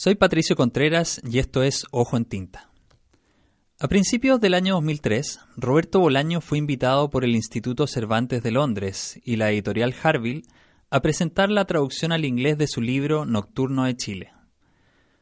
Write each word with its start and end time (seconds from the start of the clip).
Soy 0.00 0.14
Patricio 0.14 0.54
Contreras 0.54 1.20
y 1.28 1.40
esto 1.40 1.64
es 1.64 1.84
Ojo 1.90 2.16
en 2.16 2.24
Tinta. 2.24 2.70
A 3.80 3.88
principios 3.88 4.40
del 4.40 4.54
año 4.54 4.74
2003, 4.74 5.40
Roberto 5.56 5.98
Bolaño 5.98 6.40
fue 6.40 6.58
invitado 6.58 7.10
por 7.10 7.24
el 7.24 7.34
Instituto 7.34 7.88
Cervantes 7.88 8.44
de 8.44 8.52
Londres 8.52 9.18
y 9.24 9.34
la 9.34 9.50
editorial 9.50 9.92
Harville 10.00 10.44
a 10.88 11.02
presentar 11.02 11.50
la 11.50 11.64
traducción 11.64 12.12
al 12.12 12.24
inglés 12.24 12.56
de 12.58 12.68
su 12.68 12.80
libro 12.80 13.24
Nocturno 13.26 13.86
de 13.86 13.96
Chile. 13.96 14.32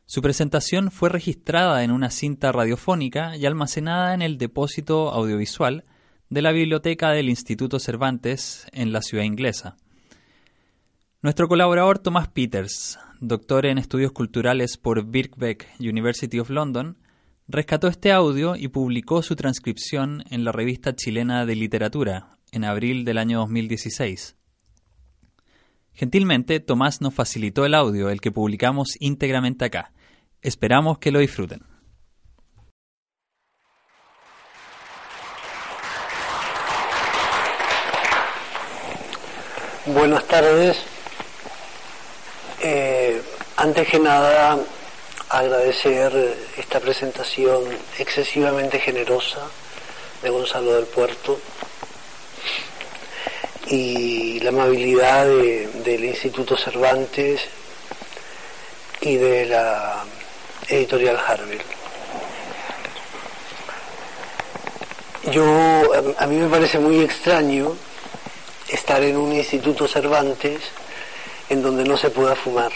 Su 0.05 0.21
presentación 0.21 0.91
fue 0.91 1.09
registrada 1.09 1.83
en 1.83 1.91
una 1.91 2.11
cinta 2.11 2.53
radiofónica 2.53 3.35
y 3.35 3.47
almacenada 3.47 4.13
en 4.13 4.21
el 4.21 4.37
depósito 4.37 5.09
audiovisual 5.09 5.87
de 6.29 6.43
la 6.43 6.53
biblioteca 6.53 7.13
del 7.13 7.31
Instituto 7.31 7.79
Cervantes 7.79 8.67
en 8.73 8.93
la 8.93 9.01
ciudad 9.01 9.25
inglesa. 9.25 9.79
Nuestro 11.23 11.49
colaborador 11.49 11.99
Tomás 11.99 12.29
Peters, 12.29 12.99
doctor 13.21 13.65
en 13.65 13.79
estudios 13.79 14.13
culturales 14.13 14.77
por 14.77 15.07
Birkbeck 15.07 15.67
University 15.81 16.39
of 16.39 16.51
London, 16.51 16.99
rescató 17.49 17.89
este 17.89 18.13
audio 18.13 18.55
y 18.55 18.69
publicó 18.69 19.23
su 19.23 19.35
transcripción 19.35 20.25
en 20.31 20.45
la 20.45 20.53
revista 20.53 20.95
chilena 20.95 21.47
de 21.47 21.57
literatura 21.57 22.37
en 22.53 22.65
abril 22.65 23.07
del 23.07 23.17
año 23.17 23.39
2016. 23.39 24.37
Gentilmente, 25.95 26.61
Tomás 26.61 27.01
nos 27.01 27.15
facilitó 27.15 27.65
el 27.65 27.75
audio, 27.75 28.11
el 28.11 28.21
que 28.21 28.31
publicamos 28.31 28.97
íntegramente 29.01 29.65
acá. 29.65 29.93
Esperamos 30.43 30.99
que 30.99 31.13
lo 31.13 31.21
disfruten. 31.21 31.63
Buenas 39.87 40.27
tardes. 40.29 40.96
Antes 43.67 43.89
que 43.89 43.99
nada, 43.99 44.57
agradecer 45.29 46.39
esta 46.57 46.79
presentación 46.79 47.65
excesivamente 47.99 48.79
generosa 48.79 49.41
de 50.23 50.31
Gonzalo 50.31 50.75
del 50.75 50.85
Puerto 50.85 51.37
y 53.67 54.39
la 54.39 54.51
amabilidad 54.51 55.27
del 55.27 56.05
Instituto 56.05 56.57
Cervantes 56.57 57.41
y 59.01 59.17
de 59.17 59.47
la 59.47 60.05
editorial 60.69 61.19
Harville. 61.27 61.65
Yo, 65.33 66.15
a 66.17 66.27
mí 66.29 66.37
me 66.37 66.49
parece 66.49 66.79
muy 66.79 67.01
extraño 67.01 67.77
estar 68.69 69.03
en 69.03 69.17
un 69.17 69.35
Instituto 69.35 69.89
Cervantes 69.89 70.61
en 71.49 71.63
donde 71.63 71.83
no 71.83 71.97
se 71.97 72.11
pueda 72.11 72.37
fumar. 72.37 72.71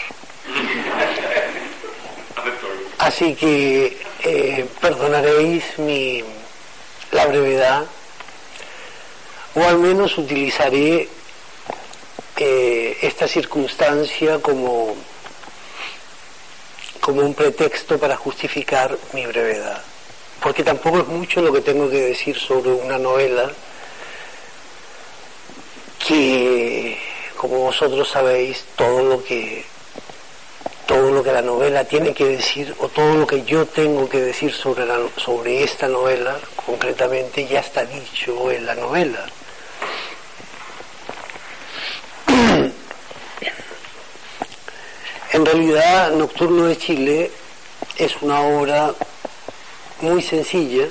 Así 3.11 3.35
que 3.35 3.97
eh, 4.23 4.65
perdonaréis 4.79 5.77
mi, 5.79 6.23
la 7.11 7.25
brevedad, 7.25 7.83
o 9.53 9.63
al 9.65 9.79
menos 9.79 10.17
utilizaré 10.17 11.09
eh, 12.37 12.97
esta 13.01 13.27
circunstancia 13.27 14.39
como, 14.39 14.95
como 17.01 17.19
un 17.19 17.33
pretexto 17.33 17.99
para 17.99 18.15
justificar 18.15 18.97
mi 19.11 19.25
brevedad. 19.25 19.81
Porque 20.41 20.63
tampoco 20.63 20.99
es 20.99 21.07
mucho 21.07 21.41
lo 21.41 21.51
que 21.51 21.59
tengo 21.59 21.89
que 21.89 21.99
decir 21.99 22.39
sobre 22.39 22.71
una 22.71 22.97
novela 22.97 23.51
que 26.07 26.97
como 27.35 27.57
vosotros 27.57 28.07
sabéis, 28.07 28.63
todo 28.77 29.03
lo 29.03 29.21
que 29.21 29.65
todo 30.91 31.09
lo 31.09 31.23
que 31.23 31.31
la 31.31 31.41
novela 31.41 31.85
tiene 31.85 32.13
que 32.13 32.25
decir 32.25 32.75
o 32.79 32.89
todo 32.89 33.15
lo 33.15 33.25
que 33.25 33.43
yo 33.43 33.65
tengo 33.65 34.09
que 34.09 34.19
decir 34.19 34.51
sobre, 34.51 34.83
sobre 35.15 35.63
esta 35.63 35.87
novela 35.87 36.37
concretamente 36.65 37.47
ya 37.47 37.61
está 37.61 37.85
dicho 37.85 38.51
en 38.51 38.65
la 38.65 38.75
novela. 38.75 39.25
En 45.31 45.45
realidad, 45.45 46.11
Nocturno 46.11 46.65
de 46.65 46.77
Chile 46.77 47.31
es 47.95 48.21
una 48.21 48.41
obra 48.41 48.93
muy 50.01 50.21
sencilla 50.21 50.87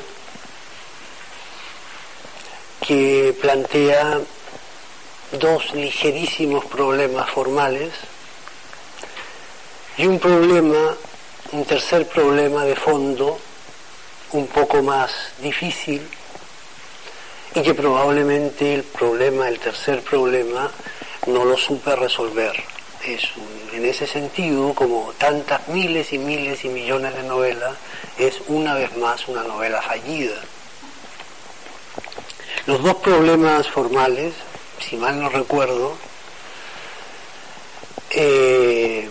que 2.87 3.37
plantea 3.39 4.19
dos 5.33 5.75
ligerísimos 5.75 6.65
problemas 6.65 7.29
formales 7.29 7.93
y 10.01 10.07
un 10.07 10.19
problema, 10.19 10.97
un 11.53 11.65
tercer 11.67 12.07
problema 12.07 12.65
de 12.65 12.75
fondo 12.75 13.39
un 14.33 14.47
poco 14.47 14.83
más 14.83 15.11
difícil 15.43 16.01
y 17.55 17.61
que 17.61 17.75
probablemente 17.75 18.73
el 18.73 18.85
problema, 18.85 19.47
el 19.47 19.59
tercer 19.59 20.01
problema, 20.01 20.71
no 21.27 21.45
lo 21.45 21.59
supe 21.59 21.95
resolver. 21.97 22.55
Es 23.05 23.25
en 23.75 23.85
ese 23.85 24.07
sentido, 24.07 24.73
como 24.73 25.13
tantas 25.19 25.69
miles 25.69 26.15
y 26.15 26.19
miles 26.19 26.65
y 26.65 26.71
millones 26.71 27.15
de 27.15 27.25
novelas, 27.25 27.75
es 28.17 28.41
una 28.49 28.73
vez 28.73 28.97
más 28.97 29.29
una 29.29 29.43
novela 29.43 29.83
fallida. 29.83 30.41
Los 32.65 32.83
dos 32.83 32.95
problemas 32.97 33.69
formales 33.69 34.33
si 34.79 34.97
mal 34.97 35.21
no 35.21 35.29
recuerdo, 35.29 35.95
eh, 38.13 39.10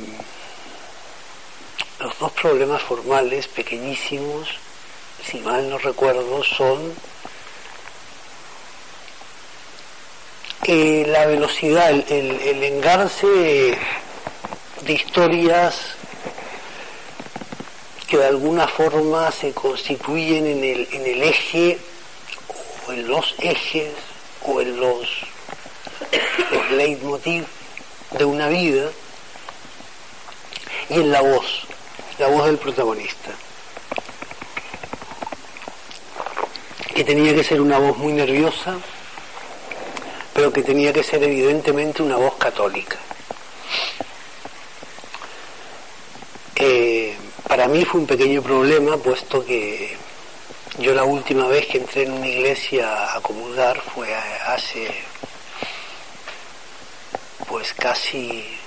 dos 2.20 2.32
problemas 2.34 2.82
formales 2.82 3.48
pequeñísimos, 3.48 4.50
si 5.24 5.40
mal 5.40 5.70
no 5.70 5.78
recuerdo, 5.78 6.44
son 6.44 6.94
eh, 10.64 11.06
la 11.08 11.26
velocidad, 11.26 11.90
el, 11.90 12.64
engarce 12.64 13.78
de 14.82 14.94
historias 14.94 15.96
que 18.08 18.18
de 18.18 18.26
alguna 18.26 18.68
forma 18.68 19.32
se 19.32 19.54
constituyen 19.54 20.46
en 20.46 20.64
el, 20.64 20.88
el 20.92 21.24
eje 21.24 21.80
o 22.88 22.92
en 22.92 23.08
los 23.08 23.36
ejes 23.40 23.94
o 24.46 24.60
en 24.62 24.80
los 24.80 25.08
el 26.52 26.78
leitmotiv 26.78 27.46
de 28.12 28.26
una 28.26 28.48
vida 28.48 28.90
y 30.90 30.96
en 30.96 31.12
la 31.12 31.22
voz, 31.22 31.68
la 32.20 32.28
voz 32.28 32.46
del 32.46 32.58
protagonista. 32.58 33.32
Que 36.94 37.04
tenía 37.06 37.34
que 37.34 37.44
ser 37.44 37.62
una 37.62 37.80
voz 37.80 37.98
muy 37.98 38.12
nerviosa, 38.12 38.78
pero 40.34 40.52
que 40.52 40.62
tenía 40.62 40.92
que 40.92 41.02
ser 41.02 41.24
evidentemente 41.24 42.04
una 42.04 42.18
voz 42.18 42.36
católica. 42.36 42.98
Eh, 46.58 47.16
para 47.48 47.70
mí 47.70 47.86
fue 47.86 48.02
un 48.02 48.08
pequeño 48.08 48.42
problema, 48.42 48.98
puesto 48.98 49.46
que 49.46 49.96
yo 50.78 50.94
la 50.94 51.06
última 51.06 51.48
vez 51.48 51.68
que 51.68 51.78
entré 51.78 52.04
en 52.04 52.12
una 52.12 52.28
iglesia 52.28 53.16
a 53.16 53.22
comulgar 53.22 53.82
fue 53.82 54.14
hace 54.14 54.94
pues 57.48 57.74
casi 57.74 58.59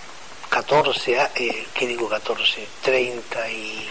14, 0.52 1.18
eh, 1.36 1.66
¿qué 1.72 1.86
digo 1.86 2.10
14? 2.10 2.68
30 2.82 3.50
y 3.50 3.88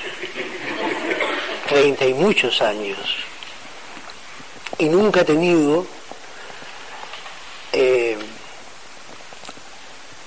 30 1.67 2.05
y 2.05 2.13
muchos 2.13 2.61
años. 2.61 2.99
Y 4.77 4.85
nunca 4.85 5.21
he 5.21 5.25
tenido 5.25 5.87
eh, 7.73 8.15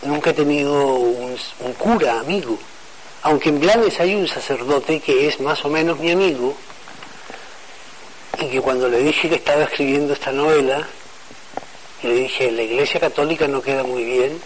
nunca 0.02 0.30
he 0.30 0.34
tenido 0.34 0.94
un, 0.96 1.36
cura 1.78 2.18
amigo. 2.18 2.58
Aunque 3.22 3.50
en 3.50 3.60
Blanes 3.60 4.00
hay 4.00 4.16
un 4.16 4.26
sacerdote 4.26 4.98
que 4.98 5.28
es 5.28 5.38
más 5.38 5.64
o 5.64 5.68
menos 5.68 6.00
mi 6.00 6.10
amigo, 6.10 6.56
y 8.40 8.46
que 8.46 8.60
cuando 8.60 8.88
le 8.88 8.98
dije 8.98 9.28
que 9.28 9.36
estaba 9.36 9.62
escribiendo 9.62 10.12
esta 10.12 10.32
novela, 10.32 10.84
le 12.02 12.12
dije, 12.12 12.50
la 12.50 12.62
iglesia 12.62 12.98
católica 12.98 13.46
no 13.46 13.62
queda 13.62 13.84
muy 13.84 14.02
bien, 14.02 14.40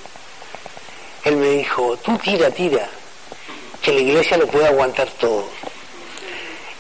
él 1.25 1.37
me 1.37 1.51
dijo, 1.51 1.97
tú 1.99 2.17
tira, 2.19 2.51
tira, 2.51 2.89
que 3.83 3.93
la 3.93 4.01
iglesia 4.01 4.37
lo 4.37 4.47
puede 4.47 4.67
aguantar 4.67 5.09
todo. 5.19 5.47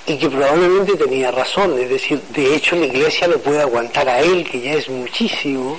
Y 0.06 0.17
que 0.17 0.31
probablemente 0.31 0.96
tenía 0.96 1.31
razón, 1.31 1.79
es 1.79 1.90
decir, 1.90 2.20
de 2.31 2.55
hecho 2.55 2.76
la 2.76 2.87
iglesia 2.87 3.29
lo 3.29 3.38
puede 3.40 3.61
aguantar 3.61 4.08
a 4.08 4.20
él, 4.20 4.49
que 4.50 4.61
ya 4.61 4.75
es 4.75 4.88
muchísimo, 4.88 5.79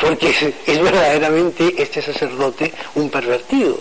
porque 0.00 0.30
es, 0.30 0.80
verdaderamente 0.80 1.74
este 1.76 2.00
sacerdote 2.00 2.72
un 2.94 3.10
pervertido. 3.10 3.80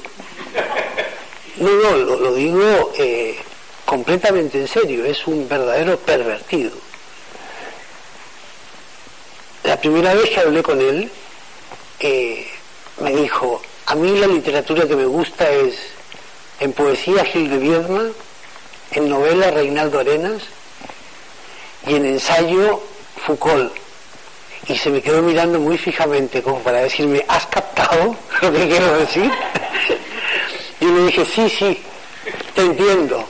No, 1.57 1.69
no, 1.69 1.97
lo, 1.97 2.33
digo 2.33 2.91
eh, 2.97 3.37
completamente 3.85 4.59
en 4.59 4.67
serio, 4.67 5.05
es 5.05 5.27
un 5.27 5.47
verdadero 5.47 5.97
pervertido. 5.99 6.71
La 9.63 9.79
primera 9.79 10.15
vez 10.15 10.31
que 10.31 10.39
hablé 10.39 10.63
con 10.63 10.81
él, 10.81 11.09
eh, 11.99 12.47
me 12.99 13.15
dijo, 13.15 13.61
a 13.85 13.95
mí 13.95 14.17
la 14.17 14.27
literatura 14.27 14.87
que 14.87 14.95
me 14.95 15.05
gusta 15.05 15.49
es 15.49 15.75
en 16.59 16.71
poesía 16.73 17.25
Gil 17.25 17.49
de 17.49 17.57
Viedma, 17.57 18.03
en 18.91 19.09
novela 19.09 19.51
Reinaldo 19.51 19.99
Arenas 19.99 20.41
y 21.87 21.95
en 21.95 22.05
ensayo 22.05 22.81
Foucault. 23.25 23.73
Y 24.67 24.77
se 24.77 24.89
me 24.89 25.01
quedó 25.01 25.21
mirando 25.21 25.59
muy 25.59 25.77
fijamente 25.77 26.41
como 26.41 26.59
para 26.59 26.79
decirme, 26.79 27.25
¿has 27.27 27.45
captado 27.47 28.15
lo 28.41 28.51
que 28.51 28.67
quiero 28.67 28.97
decir? 28.97 29.29
y 30.79 30.85
le 30.85 31.05
dije, 31.07 31.25
sí, 31.25 31.49
sí, 31.49 31.83
te 32.55 32.61
entiendo. 32.61 33.27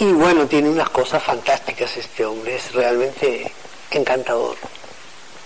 Y 0.00 0.12
bueno, 0.12 0.46
tiene 0.46 0.68
unas 0.68 0.90
cosas 0.90 1.22
fantásticas 1.22 1.96
este 1.96 2.24
hombre, 2.24 2.56
es 2.56 2.72
realmente 2.72 3.52
encantador. 3.90 4.56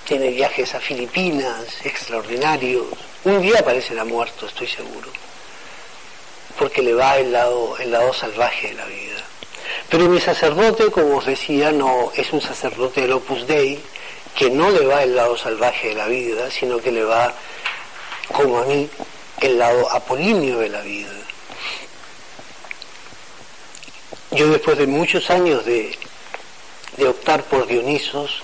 Tiene 0.04 0.30
viajes 0.30 0.74
a 0.74 0.80
Filipinas 0.80 1.64
extraordinarios. 1.84 2.86
Un 3.24 3.40
día 3.40 3.60
aparecerá 3.60 4.04
muerto, 4.04 4.46
estoy 4.46 4.66
seguro. 4.66 5.10
Porque 6.58 6.82
le 6.82 6.94
va 6.94 7.18
el 7.18 7.32
lado, 7.32 7.76
el 7.78 7.90
lado 7.90 8.12
salvaje 8.12 8.68
de 8.68 8.74
la 8.74 8.86
vida. 8.86 9.24
Pero 9.88 10.08
mi 10.08 10.20
sacerdote, 10.20 10.90
como 10.90 11.18
os 11.18 11.26
decía, 11.26 11.72
no 11.72 12.12
es 12.14 12.32
un 12.32 12.40
sacerdote 12.40 13.02
del 13.02 13.12
Opus 13.12 13.46
Dei, 13.46 13.80
que 14.34 14.50
no 14.50 14.70
le 14.70 14.86
va 14.86 15.02
el 15.02 15.14
lado 15.14 15.36
salvaje 15.36 15.88
de 15.88 15.94
la 15.94 16.06
vida, 16.06 16.50
sino 16.50 16.78
que 16.78 16.90
le 16.90 17.04
va, 17.04 17.34
como 18.32 18.58
a 18.58 18.64
mí, 18.64 18.88
el 19.40 19.58
lado 19.58 19.90
apolíneo 19.90 20.58
de 20.58 20.68
la 20.68 20.80
vida. 20.80 21.10
Yo 24.30 24.48
después 24.48 24.78
de 24.78 24.86
muchos 24.86 25.28
años 25.28 25.64
de, 25.66 25.94
optar 27.06 27.42
por 27.44 27.66
Dionisos, 27.66 28.42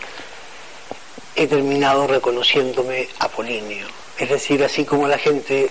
he 1.38 1.46
terminado 1.46 2.08
reconociéndome 2.08 3.08
apolíneo. 3.20 3.86
Es 4.18 4.28
decir, 4.28 4.62
así 4.64 4.84
como 4.84 5.06
la 5.06 5.18
gente 5.18 5.70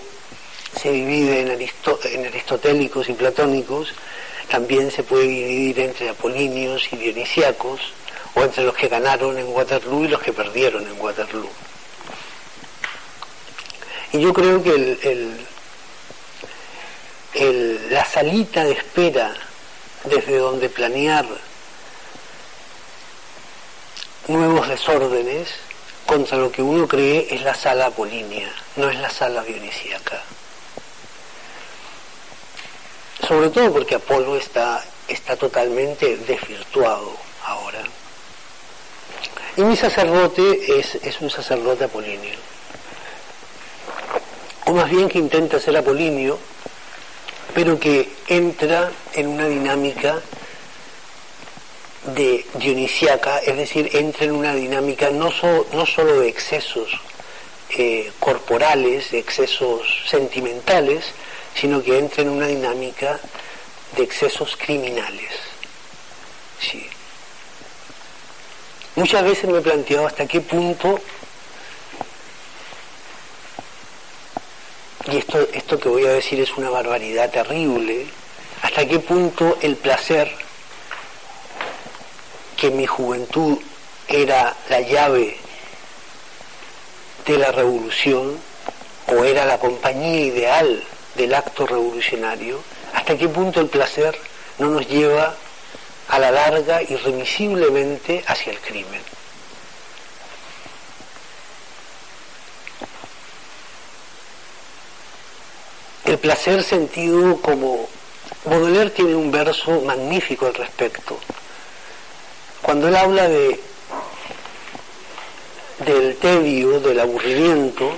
se 0.79 0.91
divide 0.91 1.41
en, 1.41 2.25
aristotélicos 2.25 3.09
y 3.09 3.13
platónicos, 3.13 3.93
también 4.49 4.89
se 4.91 5.03
puede 5.03 5.25
dividir 5.25 5.81
entre 5.81 6.07
apolíneos 6.07 6.87
y 6.93 6.95
dionisíacos, 6.95 7.81
o 8.35 8.43
entre 8.43 8.63
los 8.63 8.75
que 8.75 8.87
ganaron 8.87 9.37
en 9.37 9.47
Waterloo 9.47 10.05
y 10.05 10.07
los 10.07 10.21
que 10.21 10.31
perdieron 10.31 10.87
en 10.87 11.01
Waterloo. 11.01 11.49
Y 14.13 14.21
yo 14.21 14.33
creo 14.33 14.63
que 14.63 14.97
la 17.89 18.05
salita 18.05 18.63
de 18.63 18.71
espera 18.71 19.33
desde 20.05 20.37
donde 20.37 20.69
planear 20.69 21.25
nuevos 24.27 24.67
desórdenes 24.67 25.49
contra 26.05 26.37
lo 26.37 26.51
que 26.51 26.61
uno 26.61 26.87
cree 26.87 27.27
es 27.31 27.41
la 27.41 27.53
sala 27.53 27.87
apolínea, 27.87 28.49
no 28.75 28.89
es 28.89 28.97
la 28.99 29.09
sala 29.09 29.43
dionisíaca. 29.43 30.21
Sobre 33.27 33.49
todo 33.49 33.73
porque 33.73 33.95
Apolo 33.95 34.37
está, 34.37 34.83
está 35.07 35.35
totalmente 35.35 36.17
desvirtuado 36.17 37.11
ahora. 37.45 37.83
Y 39.57 39.63
mi 39.63 39.75
sacerdote 39.75 40.79
es, 40.79 40.95
es 40.95 41.19
un 41.19 41.29
sacerdote 41.29 41.85
apolíneo. 41.85 42.37
O 44.65 44.73
más 44.73 44.89
bien 44.89 45.09
que 45.09 45.17
intenta 45.17 45.59
ser 45.59 45.75
apolíneo, 45.75 46.37
pero 47.53 47.79
que 47.79 48.09
entra 48.27 48.91
en 49.13 49.27
una 49.27 49.47
dinámica 49.47 50.21
de 52.07 52.45
dionisiaca, 52.55 53.39
es 53.39 53.57
decir, 53.57 53.89
entra 53.93 54.25
en 54.25 54.31
una 54.31 54.55
dinámica 54.55 55.09
no, 55.09 55.29
no 55.73 55.85
solo 55.85 56.19
de 56.19 56.29
excesos 56.29 56.89
eh, 57.69 58.11
corporales, 58.19 59.11
de 59.11 59.19
excesos 59.19 60.03
sentimentales, 60.07 61.05
sino 61.53 61.83
que 61.83 61.97
entra 61.97 62.21
en 62.21 62.29
una 62.29 62.47
dinámica 62.47 63.19
de 63.95 64.03
excesos 64.03 64.55
criminales. 64.57 65.31
Sí. 66.59 66.87
Muchas 68.95 69.23
veces 69.23 69.49
me 69.49 69.59
he 69.59 69.61
planteado 69.61 70.07
hasta 70.07 70.25
qué 70.25 70.41
punto 70.41 70.99
y 75.11 75.17
esto, 75.17 75.47
esto 75.53 75.79
que 75.79 75.89
voy 75.89 76.05
a 76.05 76.13
decir 76.13 76.39
es 76.39 76.55
una 76.57 76.69
barbaridad 76.69 77.29
terrible, 77.29 78.07
hasta 78.61 78.87
qué 78.87 78.99
punto 78.99 79.57
el 79.61 79.75
placer, 79.75 80.46
que 82.57 82.71
mi 82.71 82.85
juventud 82.85 83.59
era 84.09 84.55
la 84.69 84.81
llave 84.81 85.37
de 87.25 87.37
la 87.37 87.51
revolución, 87.51 88.37
o 89.07 89.23
era 89.23 89.45
la 89.45 89.59
compañía 89.59 90.19
ideal 90.19 90.83
del 91.15 91.33
acto 91.33 91.65
revolucionario, 91.65 92.59
hasta 92.93 93.17
qué 93.17 93.29
punto 93.29 93.61
el 93.61 93.67
placer 93.67 94.17
no 94.57 94.69
nos 94.69 94.87
lleva 94.87 95.35
a 96.09 96.19
la 96.19 96.31
larga 96.31 96.81
irremisiblemente 96.81 98.23
hacia 98.27 98.51
el 98.51 98.59
crimen. 98.59 99.01
el 106.07 106.17
placer 106.19 106.63
sentido 106.63 107.37
como 107.41 107.87
Baudelaire 108.45 108.91
tiene 108.91 109.13
un 109.13 109.29
verso 109.29 109.81
magnífico 109.81 110.45
al 110.45 110.53
respecto. 110.53 111.19
Cuando 112.67 112.89
él 112.89 112.97
habla 112.97 113.29
de 113.29 113.61
del 115.85 116.17
tedio, 116.17 116.81
del 116.81 116.99
aburrimiento, 116.99 117.89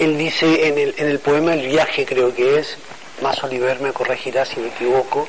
él 0.00 0.18
dice 0.18 0.66
en 0.66 0.76
el, 0.76 0.94
en 0.98 1.06
el 1.06 1.20
poema 1.20 1.54
El 1.54 1.64
viaje, 1.68 2.04
creo 2.04 2.34
que 2.34 2.58
es, 2.58 2.76
más 3.22 3.40
Oliver 3.44 3.78
me 3.78 3.92
corregirá 3.92 4.44
si 4.44 4.58
me 4.58 4.66
equivoco, 4.66 5.28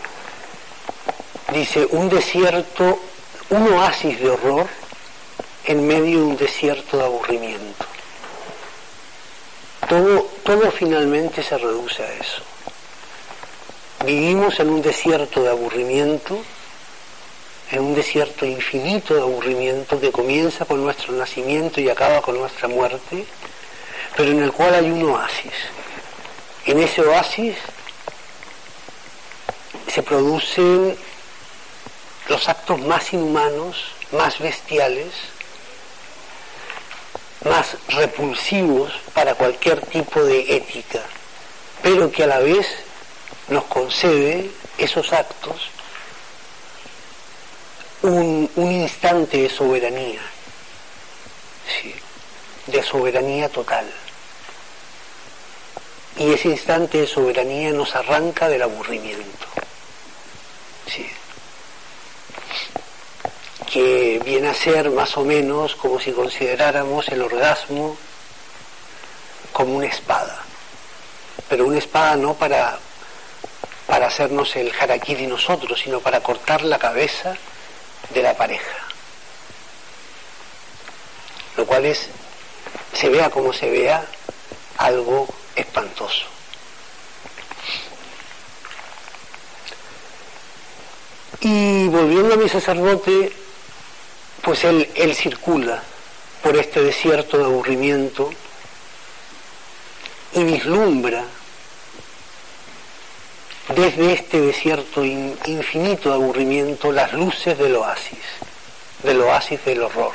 dice 1.54 1.88
un 1.92 2.10
desierto, 2.10 2.98
un 3.52 3.72
oasis 3.72 4.20
de 4.20 4.32
horror 4.32 4.66
en 5.66 5.86
medio 5.86 6.18
de 6.18 6.26
un 6.26 6.38
desierto 6.38 6.98
de 6.98 7.04
aburrimiento. 7.04 7.86
Todo, 9.88 10.28
todo 10.42 10.72
finalmente 10.72 11.44
se 11.44 11.56
reduce 11.56 12.02
a 12.02 12.14
eso. 12.14 12.42
Vivimos 14.04 14.60
en 14.60 14.72
un 14.72 14.82
desierto 14.82 15.44
de 15.44 15.52
aburrimiento, 15.52 16.42
en 17.72 17.82
un 17.82 17.96
desierto 17.96 18.46
infinito 18.46 19.14
de 19.14 19.22
aburrimiento 19.22 20.00
que 20.00 20.12
comienza 20.12 20.66
con 20.66 20.84
nuestro 20.84 21.14
nacimiento 21.14 21.82
y 21.82 21.90
acaba 21.90 22.22
con 22.22 22.38
nuestra 22.38 22.68
muerte, 22.68 23.26
pero 24.16 24.32
en 24.32 24.42
el 24.42 24.52
cual 24.52 24.76
hay 24.76 24.90
un 24.90 25.04
oasis. 25.10 25.54
En 26.66 26.80
ese 26.80 27.02
oasis 27.02 27.56
se 29.88 30.02
producen 30.04 30.98
los 32.30 32.50
actos 32.50 32.80
más 32.82 33.14
inhumanos, 33.14 33.92
más 34.12 34.40
bestiales, 34.40 35.14
más 37.46 37.78
repulsivos 37.90 38.94
para 39.14 39.36
cualquier 39.36 39.82
tipo 39.88 40.24
de 40.24 40.56
ética, 40.56 41.02
pero 41.82 42.12
que 42.12 42.24
a 42.24 42.28
la 42.28 42.40
vez 42.40 42.68
nos 43.50 43.66
concede 43.66 44.50
esos 44.78 45.12
actos 45.14 45.70
un, 48.08 48.50
instante 48.72 49.42
de 49.44 49.50
soberanía, 49.50 50.22
de 52.68 52.84
soberanía 52.84 53.50
total. 53.50 53.86
Y 56.18 56.34
ese 56.34 56.50
instante 56.50 57.00
de 57.00 57.08
soberanía 57.08 57.72
nos 57.72 57.96
arranca 57.96 58.48
del 58.48 58.64
aburrimiento. 58.64 59.48
Sí 60.88 61.08
que 63.72 64.20
viene 64.24 64.48
a 64.48 64.54
ser 64.54 64.90
más 64.92 65.18
o 65.18 65.26
menos 65.26 65.76
como 65.76 66.00
si 66.00 66.12
consideráramos 66.12 67.10
el 67.10 67.22
orgasmo 67.22 67.98
como 69.52 69.76
una 69.76 69.88
espada, 69.88 70.42
pero 71.50 71.68
una 71.68 71.78
espada 71.78 72.16
no 72.16 72.34
para, 72.34 72.80
para 73.86 74.08
hacernos 74.08 74.56
el 74.56 74.72
harakiri 74.72 75.28
nosotros, 75.28 75.82
sino 75.84 76.00
para 76.00 76.22
cortar 76.22 76.64
la 76.64 76.80
cabeza 76.80 77.36
de 78.10 78.22
la 78.22 78.36
pareja. 78.36 78.78
Lo 81.56 81.66
cual 81.66 81.86
es, 81.86 82.08
se 82.94 83.10
vea 83.10 83.30
como 83.30 83.54
se 83.54 83.70
vea, 83.70 84.06
algo 84.78 85.28
espantoso. 85.56 86.26
Y 91.40 91.88
volviendo 91.88 92.34
a 92.34 92.38
mi 92.38 92.50
sacerdote, 92.50 93.32
pues 94.42 94.64
él, 94.64 94.90
él 94.96 95.16
circula 95.16 95.84
por 96.42 96.56
este 96.58 96.82
desierto 96.82 97.38
de 97.38 97.46
aburrimiento 97.46 98.30
y 100.34 100.44
vislumbra 100.44 101.26
desde 103.76 104.14
este 104.14 104.42
desierto 104.42 105.04
infinito 105.04 106.10
de 106.10 106.16
aburrimiento 106.16 106.92
las 106.92 107.14
luces 107.14 107.58
del 107.58 107.76
oasis, 107.76 108.20
del 109.04 109.22
oasis 109.22 109.64
del 109.66 109.84
horror. 109.84 110.14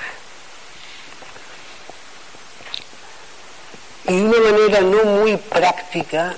y 4.09 4.17
de 4.17 4.25
una 4.25 4.51
manera 4.51 4.81
no 4.81 5.05
muy 5.05 5.37
práctica, 5.37 6.37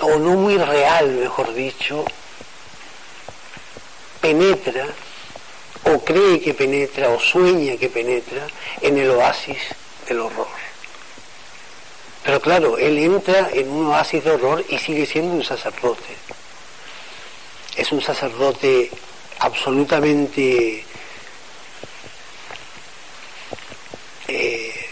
o 0.00 0.18
no 0.18 0.30
muy 0.30 0.58
real, 0.58 1.12
mejor 1.12 1.54
dicho, 1.54 2.04
penetra, 4.20 4.86
o 5.84 6.04
cree 6.04 6.40
que 6.40 6.52
penetra, 6.52 7.10
o 7.10 7.20
sueña 7.20 7.76
que 7.76 7.88
penetra 7.88 8.46
en 8.82 8.98
el 8.98 9.10
oasis 9.10 9.58
del 10.08 10.20
horror. 10.20 10.55
Pero 12.26 12.40
claro, 12.40 12.76
él 12.76 12.98
entra 12.98 13.50
en 13.52 13.70
un 13.70 13.86
oasis 13.86 14.24
de 14.24 14.32
horror 14.32 14.64
y 14.68 14.78
sigue 14.78 15.06
siendo 15.06 15.32
un 15.32 15.44
sacerdote. 15.44 16.16
Es 17.76 17.92
un 17.92 18.02
sacerdote 18.02 18.90
absolutamente 19.38 20.84
eh, 24.26 24.86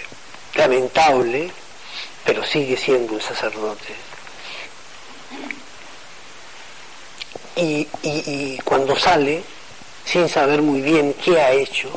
lamentable, 0.54 1.50
pero 2.24 2.44
sigue 2.44 2.76
siendo 2.76 3.14
un 3.14 3.20
sacerdote. 3.20 3.94
Y, 7.56 7.88
y, 8.04 8.58
cuando 8.64 8.96
sale, 8.96 9.42
sin 10.04 10.28
saber 10.28 10.62
muy 10.62 10.80
bien 10.82 11.14
qué 11.14 11.40
ha 11.40 11.50
hecho 11.50 11.90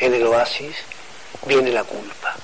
en 0.00 0.12
el 0.12 0.26
oasis, 0.26 0.74
viene 1.46 1.70
la 1.70 1.84
culpa. 1.84 2.36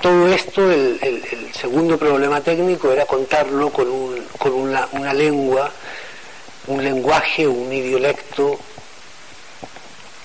Todo 0.00 0.26
esto, 0.28 0.70
el, 0.70 1.22
segundo 1.52 1.98
problema 1.98 2.40
técnico 2.40 2.90
era 2.90 3.04
contarlo 3.04 3.70
con, 3.70 3.88
un, 3.88 4.26
con 4.38 4.52
una, 4.52 5.12
lengua, 5.12 5.70
un 6.66 6.82
lenguaje, 6.82 7.46
un 7.46 7.72
idiolecto 7.72 8.58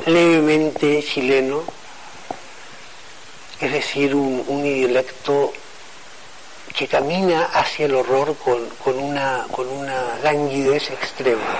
levemente 0.05 1.03
chileno, 1.03 1.63
es 3.59 3.71
decir, 3.71 4.15
un, 4.15 4.43
un 4.47 4.65
idiolecto 4.65 5.51
que 6.75 6.87
camina 6.87 7.45
hacia 7.45 7.87
el 7.87 7.95
horror 7.95 8.35
con, 8.37 8.69
con, 8.83 8.97
una, 8.97 9.45
con 9.51 9.67
una 9.67 10.17
languidez 10.23 10.89
extrema. 10.91 11.57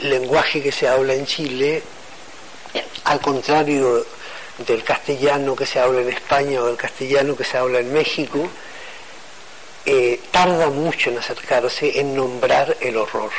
El 0.00 0.10
lenguaje 0.10 0.62
que 0.62 0.70
se 0.70 0.86
habla 0.86 1.14
en 1.14 1.24
Chile, 1.26 1.82
al 3.04 3.20
contrario 3.20 4.04
del 4.66 4.84
castellano 4.84 5.56
que 5.56 5.66
se 5.66 5.80
habla 5.80 6.00
en 6.02 6.08
España 6.08 6.60
o 6.60 6.66
del 6.66 6.76
castellano 6.76 7.36
que 7.36 7.44
se 7.44 7.56
habla 7.56 7.80
en 7.80 7.92
México, 7.92 8.48
eh, 9.86 10.20
tarda 10.30 10.68
mucho 10.68 11.10
en 11.10 11.18
acercarse, 11.18 11.98
en 12.00 12.14
nombrar 12.14 12.76
el 12.80 12.96
horror. 12.96 13.30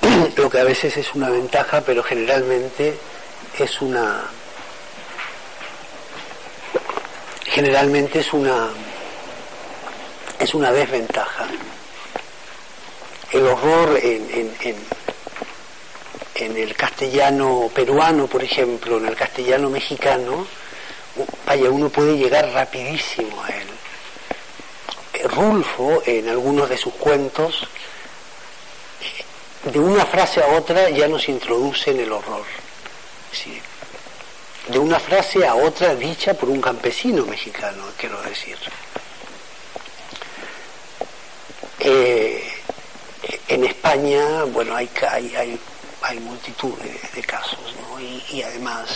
Lo 0.36 0.50
que 0.50 0.58
a 0.58 0.64
veces 0.64 0.96
es 0.96 1.14
una 1.14 1.30
ventaja, 1.30 1.82
pero 1.82 2.02
generalmente 2.02 2.96
es 3.58 3.80
una 3.80 4.24
generalmente 7.44 8.20
es 8.20 8.32
una 8.32 8.70
es 10.38 10.54
una 10.54 10.72
desventaja. 10.72 11.46
El 13.30 13.46
horror 13.46 13.98
en, 14.02 14.30
en 14.30 14.54
en 14.60 14.76
el 16.34 16.74
castellano 16.74 17.70
peruano, 17.74 18.26
por 18.26 18.42
ejemplo, 18.42 18.96
en 18.96 19.06
el 19.06 19.16
castellano 19.16 19.68
mexicano, 19.68 20.46
vaya, 21.46 21.70
uno 21.70 21.88
puede 21.88 22.16
llegar 22.16 22.50
rapidísimo 22.52 23.42
a 23.42 23.48
él. 23.48 23.68
Eh, 25.14 25.28
Rulfo, 25.28 26.02
en 26.06 26.28
algunos 26.28 26.68
de 26.68 26.76
sus 26.78 26.94
cuentos, 26.94 27.66
de 29.64 29.78
una 29.78 30.04
frase 30.06 30.42
a 30.42 30.48
otra 30.56 30.90
ya 30.90 31.06
nos 31.06 31.28
introduce 31.28 31.90
en 31.90 32.00
el 32.00 32.12
horror. 32.12 32.44
De 34.68 34.78
una 34.78 35.00
frase 35.00 35.44
a 35.46 35.54
otra 35.54 35.94
dicha 35.94 36.34
por 36.34 36.48
un 36.48 36.60
campesino 36.60 37.26
mexicano, 37.26 37.82
quiero 37.96 38.20
decir. 38.22 38.56
Eh, 41.80 42.48
en 43.48 43.64
España, 43.64 44.44
bueno, 44.44 44.74
hay, 44.76 44.88
hay, 45.10 45.34
hay 45.34 45.60
hay 46.02 46.18
multitud 46.20 46.74
de, 46.78 47.22
casos, 47.22 47.58
¿no? 47.80 48.00
y, 48.00 48.42
además 48.42 48.88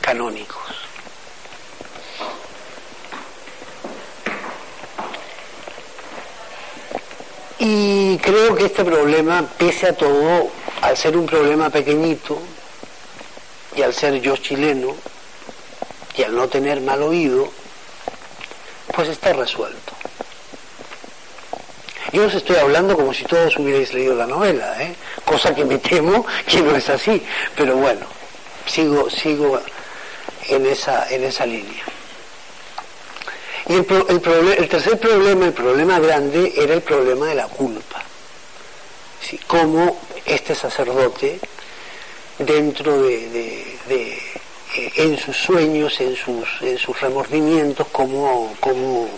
canónicos. 0.00 0.62
Y 7.58 8.18
creo 8.18 8.54
que 8.54 8.66
este 8.66 8.84
problema, 8.84 9.42
pese 9.56 9.88
a 9.88 9.96
todo, 9.96 10.50
al 10.82 10.96
ser 10.96 11.16
un 11.16 11.24
problema 11.24 11.70
pequeñito, 11.70 12.38
y 13.74 13.82
al 13.82 13.94
ser 13.94 14.20
yo 14.20 14.36
chileno, 14.36 14.94
y 16.16 16.22
al 16.22 16.34
no 16.36 16.46
tener 16.48 16.80
mal 16.82 17.02
oído, 17.02 17.50
pues 18.94 19.08
está 19.08 19.32
resuelto. 19.32 19.93
Yo 22.12 22.26
os 22.26 22.34
estoy 22.34 22.56
hablando 22.56 22.96
como 22.96 23.12
si 23.14 23.24
todos 23.24 23.56
hubierais 23.56 23.92
leído 23.94 24.14
la 24.14 24.26
novela, 24.26 24.82
¿eh? 24.82 24.94
cosa 25.24 25.54
que 25.54 25.64
me 25.64 25.78
temo 25.78 26.26
que 26.46 26.60
no 26.60 26.76
es 26.76 26.88
así, 26.90 27.22
pero 27.56 27.76
bueno, 27.76 28.06
sigo, 28.66 29.08
sigo 29.08 29.60
en 30.48 30.66
esa, 30.66 31.08
en 31.10 31.24
esa 31.24 31.46
línea. 31.46 31.82
Y 33.66 33.74
el, 33.74 33.86
el, 34.58 34.68
tercer 34.68 34.98
problema, 34.98 35.46
el 35.46 35.52
problema 35.52 35.98
grande, 35.98 36.52
era 36.56 36.74
el 36.74 36.82
problema 36.82 37.26
de 37.26 37.34
la 37.34 37.48
culpa. 37.48 38.02
¿Sí? 39.22 39.40
Cómo 39.46 39.98
este 40.26 40.54
sacerdote, 40.54 41.40
dentro 42.38 43.02
de, 43.02 43.78
eh, 43.88 44.92
en 44.96 45.18
sus 45.18 45.36
sueños, 45.36 45.98
en 46.00 46.14
sus, 46.14 46.46
en 46.60 46.76
sus 46.76 47.00
remordimientos, 47.00 47.86
cómo, 47.90 48.54
cómo 48.60 49.08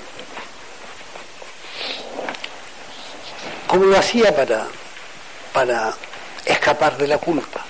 ¿Cómo 3.66 3.84
lo 3.84 3.98
hacía 3.98 4.34
para, 4.34 4.66
para 5.52 5.94
escapar 6.44 6.96
de 6.96 7.08
la 7.08 7.18
culpa? 7.18 7.64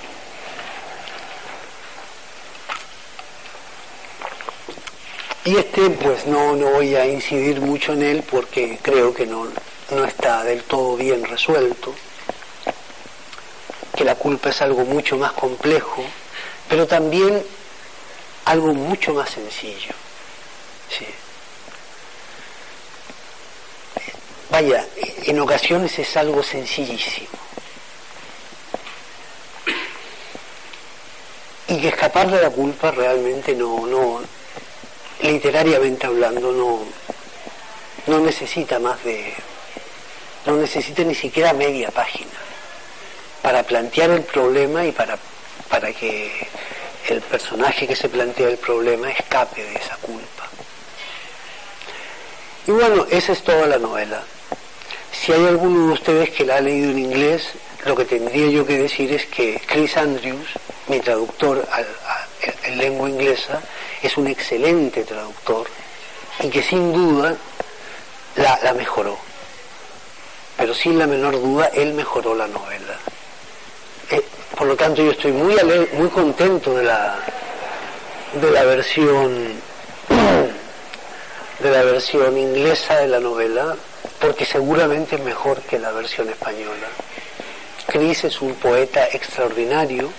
Y 5.45 5.57
este, 5.57 5.91
pues 5.91 6.27
no, 6.27 6.57
no 6.57 6.71
voy 6.71 6.97
a 6.97 7.07
incidir 7.07 7.61
mucho 7.61 7.93
en 7.93 8.03
él 8.03 8.25
porque 8.29 8.79
creo 8.83 9.15
que 9.15 9.27
no, 9.27 9.47
no 9.91 10.05
está 10.05 10.43
del 10.43 10.65
todo 10.65 10.97
bien 10.97 11.25
resuelto, 11.25 11.95
que 13.97 14.05
la 14.05 14.17
culpa 14.17 14.51
es 14.51 14.61
algo 14.61 14.85
mucho 14.85 15.17
más 15.17 15.33
complejo, 15.33 16.05
pero 16.69 16.87
también 16.87 17.43
algo 18.45 18.75
mucho 18.75 19.15
más 19.15 19.31
sencillo. 19.31 19.95
¿sí? 20.91 21.07
Vaya, 24.51 24.87
en 25.25 25.41
ocasiones 25.41 25.99
es 25.99 26.17
algo 26.17 26.43
sencillísimo. 26.43 27.29
Y 31.69 31.81
que 31.81 31.89
escapar 31.89 32.31
de 32.31 32.41
la 32.41 32.51
culpa 32.51 32.93
realmente 32.93 33.55
no, 33.55 33.87
no, 33.87 34.21
literariamente 35.21 36.07
hablando, 36.07 36.53
no, 36.53 36.81
no 38.07 38.21
necesita 38.21 38.79
más 38.79 39.03
de, 39.03 39.35
no 40.47 40.57
necesita 40.57 41.03
ni 41.03 41.15
siquiera 41.15 41.53
media 41.53 41.91
página 41.91 42.31
para 43.43 43.65
plantear 43.65 44.11
el 44.11 44.23
problema 44.23 44.85
y 44.85 44.93
para, 44.93 45.19
para 45.69 45.93
que 45.93 46.49
el 47.09 47.21
personaje 47.21 47.87
que 47.87 47.97
se 47.97 48.09
plantea 48.09 48.49
el 48.49 48.59
problema 48.59 49.11
escape 49.11 49.63
de 49.63 49.75
esa 49.75 49.97
culpa. 49.97 50.49
Y 52.67 52.71
bueno, 52.73 53.07
esa 53.11 53.33
es 53.33 53.43
toda 53.43 53.67
la 53.67 53.79
novela. 53.79 54.23
Si 55.21 55.33
hay 55.33 55.45
alguno 55.47 55.89
de 55.89 55.93
ustedes 55.95 56.31
que 56.31 56.45
la 56.45 56.57
ha 56.57 56.61
leído 56.61 56.91
en 56.91 56.99
inglés, 56.99 57.49
lo 57.85 57.97
que 57.97 58.05
tendría 58.05 58.49
yo 58.49 58.67
que 58.67 58.79
decir 58.79 59.13
es 59.13 59.27
que 59.27 59.61
Chris 59.67 59.97
Andrews, 59.97 60.49
mi 60.89 61.01
traductor 61.01 61.67
en 62.65 62.79
lengua 62.79 63.09
inglesa, 63.09 63.61
es 64.03 64.17
un 64.17 64.27
excelente 64.29 65.05
traductor 65.05 65.67
y 66.41 66.49
que 66.49 66.63
sin 66.63 66.93
duda 66.93 67.35
la, 68.37 68.73
mejoró. 68.75 69.19
Pero 70.57 70.75
sin 70.75 70.99
la 70.99 71.07
menor 71.07 71.41
duda, 71.41 71.71
él 71.75 71.95
mejoró 71.95 72.35
la 72.35 72.47
novela. 72.47 72.97
Eh, 74.11 74.23
por 74.57 74.67
lo 74.67 74.77
tanto, 74.77 75.03
yo 75.03 75.11
estoy 75.11 75.33
muy, 75.33 75.57
muy 75.95 76.09
contento 76.09 76.75
de 76.75 76.85
la, 76.85 77.19
de 78.41 78.51
la 78.51 78.65
versión 78.65 79.61
de 81.59 81.71
la 81.71 81.83
versión 81.83 82.37
inglesa 82.37 82.97
de 82.97 83.09
la 83.09 83.19
novela 83.19 83.77
porque 84.27 84.45
seguramente 84.45 85.15
es 85.15 85.23
mejor 85.23 85.61
que 85.61 85.79
la 85.79 85.93
versión 85.93 86.29
española. 86.29 86.89
Chris 87.87 88.25
es 88.25 88.41
un 88.41 88.55
poeta 88.57 89.07
extraordinario, 89.13 90.11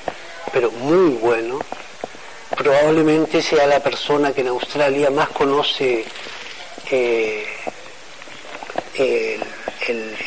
pero 0.54 0.72
muy 0.72 1.10
bueno. 1.16 1.60
Probablemente 2.56 3.42
sea 3.42 3.68
la 3.68 3.82
persona 3.82 4.32
que 4.32 4.42
en 4.42 4.48
Australia 4.48 5.10
más 5.10 5.28
conoce 5.30 6.06
eh, 6.90 7.46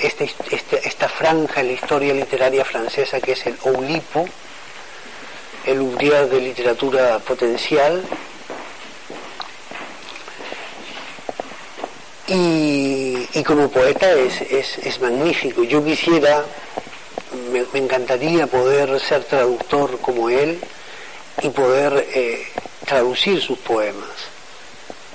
este, 0.03 0.31
este, 0.51 0.87
esta 0.87 1.09
franja 1.09 1.63
en 1.63 1.69
la 1.69 1.73
historia 1.73 2.13
literaria 2.13 2.67
francesa 2.67 3.19
que 3.19 3.33
es 3.33 3.47
el 3.47 3.57
Oulipo, 3.63 4.29
el 5.65 5.81
Ubriar 5.81 6.29
de 6.29 6.39
literatura 6.43 7.19
potencial. 7.21 8.03
Y, 12.33 13.43
como 13.43 13.69
poeta 13.69 14.13
es, 14.13 14.41
es, 14.79 15.01
magnífico. 15.01 15.65
Yo 15.65 15.85
quisiera, 15.85 16.45
me, 17.51 17.65
encantaría 17.77 18.47
poder 18.47 19.01
ser 19.01 19.25
traductor 19.25 19.99
como 20.01 20.31
él 20.31 20.61
y 21.43 21.49
poder 21.49 22.07
eh, 22.15 22.47
traducir 22.87 23.41
sus 23.41 23.59
poemas. 23.59 24.11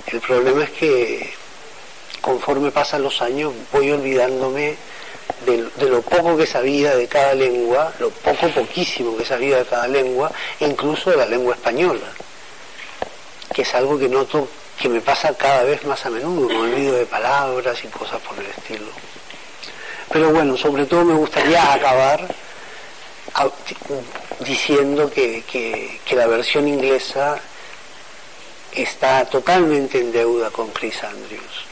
El 0.08 0.20
problema 0.20 0.66
es 0.66 0.72
que 0.72 1.34
conforme 2.20 2.72
pasan 2.72 3.04
los 3.04 3.22
años 3.22 3.54
voy 3.72 3.92
olvidándome 3.92 4.76
de, 5.46 5.88
lo 5.88 6.02
poco 6.02 6.36
que 6.36 6.46
sabía 6.46 6.98
de 6.98 7.08
cada 7.08 7.34
lengua, 7.34 7.94
lo 7.98 8.10
poco 8.10 8.50
poquísimo 8.50 9.16
que 9.16 9.24
sabía 9.24 9.60
de 9.60 9.66
cada 9.66 9.88
lengua, 9.88 10.32
incluso 10.60 11.12
de 11.12 11.18
la 11.18 11.26
lengua 11.28 11.56
española, 11.56 12.12
que 13.54 13.62
es 13.62 13.74
algo 13.74 13.98
que 13.98 14.10
noto 14.10 14.50
que 14.80 14.90
me 14.90 15.02
pasa 15.02 15.34
cada 15.36 15.64
vez 15.64 15.84
más 15.86 16.06
a 16.06 16.10
menudo, 16.10 16.50
me 16.50 16.60
olvido 16.60 16.96
de 16.96 17.06
palabras 17.06 17.84
y 17.84 17.88
cosas 17.88 18.22
por 18.22 18.38
el 18.40 18.46
estilo. 18.48 18.88
Pero 20.12 20.32
bueno, 20.32 20.58
sobre 20.58 20.86
todo 20.86 21.06
me 21.06 21.14
gustaría 21.14 21.74
acabar 21.74 22.28
diciendo 24.40 25.10
que, 25.10 25.44
que 26.06 26.16
la 26.16 26.28
versión 26.28 26.68
inglesa 26.68 27.40
está 28.72 29.26
totalmente 29.26 30.00
en 30.00 30.12
deuda 30.12 30.50
con 30.52 30.70
Chris 30.72 31.04
Andrews. 31.04 31.66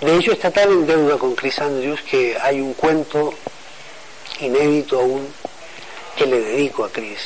De 0.00 0.16
hecho, 0.16 0.32
está 0.32 0.52
tan 0.52 0.70
en 0.70 0.86
deuda 0.86 1.18
con 1.18 1.34
Chris 1.34 1.58
Andrews 1.58 2.00
que 2.02 2.38
hay 2.40 2.60
un 2.60 2.74
cuento 2.74 3.34
inédito 4.40 5.00
aún 5.00 5.26
que 6.16 6.26
le 6.26 6.40
dedico 6.40 6.84
a 6.84 6.92
Chris. 6.92 7.18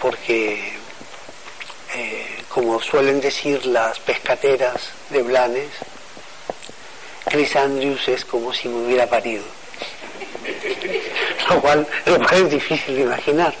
Porque, 0.00 0.72
eh, 1.94 2.39
como 2.50 2.82
suelen 2.82 3.20
decir 3.20 3.64
las 3.64 3.98
pescateras 4.00 4.90
de 5.10 5.22
Blanes, 5.22 5.70
Chris 7.26 7.54
Andrews 7.54 8.08
es 8.08 8.24
como 8.24 8.52
si 8.52 8.68
me 8.68 8.84
hubiera 8.86 9.06
parido. 9.06 9.44
lo, 11.48 11.60
cual, 11.60 11.86
lo 12.06 12.18
cual 12.18 12.42
es 12.42 12.50
difícil 12.50 12.96
de 12.96 13.02
imaginar. 13.02 13.54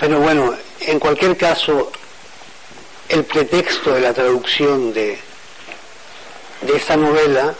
Pero 0.00 0.18
bueno, 0.20 0.54
en 0.80 0.98
cualquier 0.98 1.36
caso, 1.36 1.92
el 3.08 3.24
pretexto 3.24 3.94
de 3.94 4.00
la 4.00 4.12
traducción 4.12 4.92
de, 4.92 5.18
de 6.62 6.76
esta 6.76 6.96
novela 6.96 7.54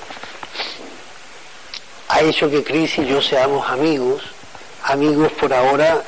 ha 2.08 2.20
hecho 2.22 2.50
que 2.50 2.64
Cris 2.64 2.98
y 2.98 3.06
yo 3.06 3.22
seamos 3.22 3.68
amigos, 3.68 4.22
amigos 4.82 5.30
por 5.32 5.52
ahora 5.52 6.02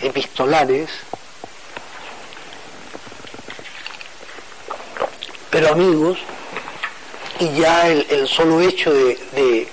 epistolares, 0.00 0.90
pero 5.50 5.68
amigos, 5.70 6.18
y 7.40 7.52
ya 7.60 7.88
el, 7.88 8.28
solo 8.28 8.60
hecho 8.60 8.92
de, 8.92 9.68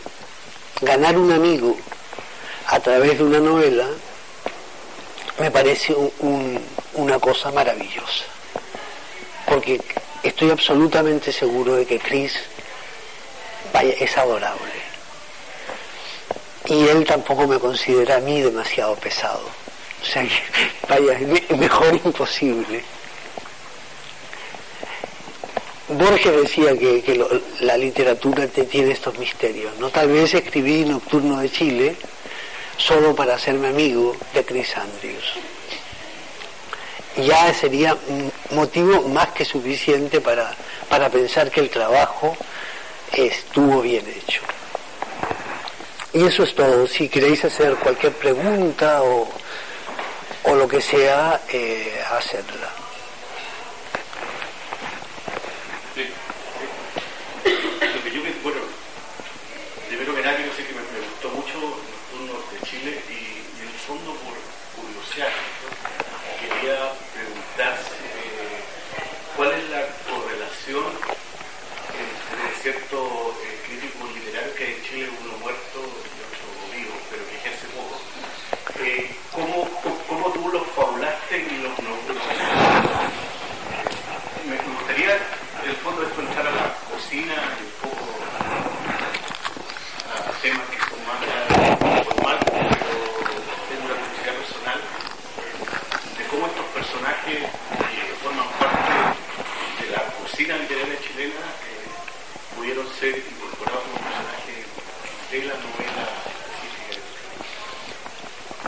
ganar 0.82 1.18
un 1.18 1.32
amigo 1.32 1.78
a 2.68 2.80
través 2.80 3.20
de 3.20 3.24
una 3.24 3.40
novela 3.40 3.88
me 5.40 5.52
parece 5.52 5.96
una 6.94 7.20
cosa 7.20 7.52
maravillosa 7.52 8.26
porque 9.52 9.82
estoy 10.24 10.50
absolutamente 10.50 11.34
seguro 11.34 11.76
de 11.76 11.86
que 11.86 12.00
Chris 12.00 12.40
vaya, 13.74 13.94
es 14.00 14.18
adorable. 14.18 14.72
Y 16.68 16.88
él 16.88 17.04
tampoco 17.06 17.48
me 17.48 17.60
considera 17.60 18.16
a 18.16 18.20
mí 18.22 18.42
demasiado 18.42 18.96
pesado. 18.96 19.42
O 20.02 20.06
sea, 20.06 20.28
vaya, 20.90 21.20
mejor 21.58 21.94
imposible. 22.04 22.84
Borges 25.90 26.42
decía 26.44 26.78
que, 26.78 27.24
la 27.60 27.78
literatura 27.78 28.48
te 28.48 28.64
tiene 28.64 28.92
estos 28.92 29.18
misterios. 29.18 29.78
No 29.80 29.90
tal 29.90 30.08
vez 30.08 30.34
escribí 30.34 30.86
Nocturno 30.86 31.40
de 31.40 31.52
Chile 31.52 31.96
solo 32.78 33.16
para 33.16 33.36
hacerme 33.36 33.68
amigo 33.68 34.16
de 34.34 34.46
Chris 34.46 34.76
Andrews 34.78 35.38
ya 37.18 37.54
sería 37.54 37.98
motivo 38.52 39.02
más 39.10 39.30
que 39.30 39.46
suficiente 39.46 40.22
para, 40.22 40.54
para 40.90 41.10
pensar 41.10 41.52
que 41.52 41.60
el 41.60 41.70
trabajo 41.70 42.36
estuvo 43.14 43.82
bien 43.82 44.06
hecho. 44.08 44.42
Y 46.14 46.26
eso 46.26 46.44
es 46.44 46.56
todo. 46.56 46.88
Si 46.88 47.10
queréis 47.10 47.44
hacer 47.46 47.76
cualquier 47.76 48.14
pregunta 48.14 49.02
o, 49.04 49.28
o 50.44 50.56
lo 50.56 50.68
que 50.68 50.82
sea, 50.82 51.42
eh, 51.50 52.02
hacerla. 52.12 52.81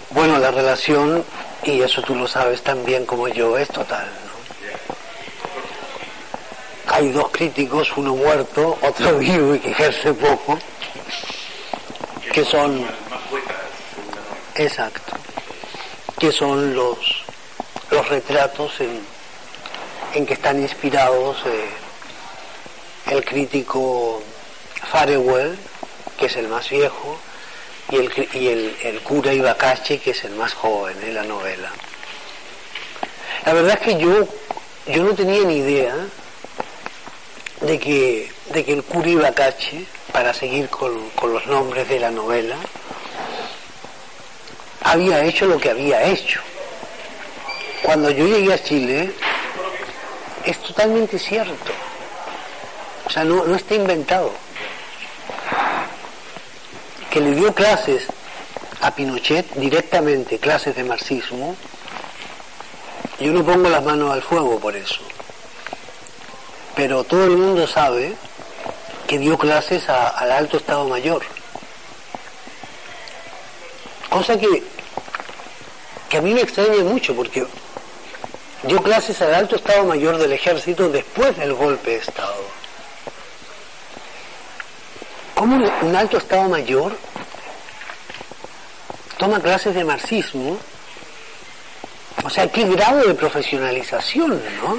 Bueno, 0.09 0.39
la 0.39 0.51
relación, 0.51 1.23
y 1.63 1.81
eso 1.81 2.01
tú 2.01 2.15
lo 2.15 2.27
sabes 2.27 2.61
tan 2.63 2.85
bien 2.85 3.05
como 3.05 3.27
yo, 3.27 3.57
es 3.57 3.67
total. 3.67 4.07
Hay 6.87 7.11
dos 7.11 7.29
críticos, 7.31 7.91
uno 7.95 8.15
muerto, 8.15 8.77
otro 8.81 9.17
vivo 9.19 9.55
y 9.55 9.59
que 9.59 9.71
ejerce 9.71 10.13
poco, 10.13 10.57
que 12.31 12.45
son... 12.45 12.85
Exacto. 14.55 15.13
Que 16.19 16.31
son 16.31 16.75
los, 16.75 16.97
los 17.89 18.07
retratos 18.07 18.73
en, 18.79 20.25
que 20.25 20.33
están 20.33 20.61
inspirados 20.61 21.37
eh, 21.45 21.69
el 23.13 23.23
crítico 23.23 24.21
Farewell, 24.91 25.57
que 26.17 26.25
es 26.25 26.35
el 26.35 26.47
más 26.47 26.69
viejo, 26.69 27.17
y 27.91 27.97
el, 27.97 28.29
y 28.33 28.47
el, 28.87 29.01
cura 29.01 29.33
Ibacache, 29.33 29.99
que 29.99 30.11
es 30.11 30.23
el 30.23 30.31
más 30.31 30.53
joven 30.53 30.97
en 31.03 31.13
la 31.13 31.23
novela. 31.23 31.71
La 33.45 33.53
verdad 33.53 33.77
es 33.79 33.87
que 33.87 33.97
yo, 33.97 34.27
yo 34.87 35.03
no 35.03 35.13
tenía 35.13 35.43
ni 35.43 35.57
idea 35.57 35.95
de 37.61 37.79
que, 37.79 38.31
de 38.51 38.65
que 38.65 38.73
el 38.73 38.83
cura 38.83 39.09
Ibacache, 39.09 39.85
para 40.11 40.33
seguir 40.33 40.69
con, 40.69 41.09
con 41.11 41.33
los 41.33 41.45
nombres 41.45 41.87
de 41.89 41.99
la 41.99 42.09
novela, 42.09 42.55
había 44.81 45.23
hecho 45.23 45.45
lo 45.45 45.59
que 45.59 45.69
había 45.69 46.03
hecho. 46.03 46.41
Cuando 47.83 48.09
yo 48.09 48.25
llegué 48.25 48.53
a 48.53 48.63
Chile, 48.63 49.11
es 50.45 50.57
totalmente 50.59 51.19
cierto. 51.19 51.72
Sea, 53.13 53.25
no, 53.25 53.45
no 53.45 53.55
está 53.55 53.75
inventado 53.75 54.31
que 57.11 57.21
le 57.21 57.35
dio 57.35 57.53
clases 57.53 58.07
a 58.81 58.95
Pinochet 58.95 59.53
directamente, 59.53 60.39
clases 60.39 60.75
de 60.75 60.83
marxismo, 60.83 61.55
yo 63.19 63.31
no 63.31 63.45
pongo 63.45 63.69
las 63.69 63.83
manos 63.83 64.11
al 64.11 64.23
fuego 64.23 64.59
por 64.59 64.75
eso. 64.75 65.01
Pero 66.75 67.03
todo 67.03 67.25
el 67.25 67.37
mundo 67.37 67.67
sabe 67.67 68.15
que 69.05 69.19
dio 69.19 69.37
clases 69.37 69.87
al 69.89 70.31
alto 70.31 70.57
Estado 70.57 70.87
Mayor. 70.87 71.21
Cosa 74.09 74.39
que, 74.39 74.63
que 76.09 76.17
a 76.17 76.21
mí 76.21 76.33
me 76.33 76.41
extraña 76.41 76.83
mucho 76.83 77.15
porque 77.15 77.45
dio 78.63 78.81
clases 78.81 79.21
al 79.21 79.35
alto 79.35 79.55
Estado 79.55 79.83
Mayor 79.83 80.17
del 80.17 80.33
Ejército 80.33 80.89
después 80.89 81.37
del 81.37 81.53
golpe 81.53 81.91
de 81.91 81.97
Estado. 81.97 82.62
¿Cómo 85.43 85.57
un 85.57 85.93
alto 85.93 86.19
Estado 86.19 86.47
Mayor 86.47 86.95
toma 89.17 89.41
clases 89.41 89.75
de 89.75 89.83
marxismo, 89.83 90.57
o 92.23 92.29
sea, 92.29 92.47
qué 92.47 92.63
grado 92.63 93.05
de 93.05 93.13
profesionalización, 93.13 94.41
¿no? 94.61 94.77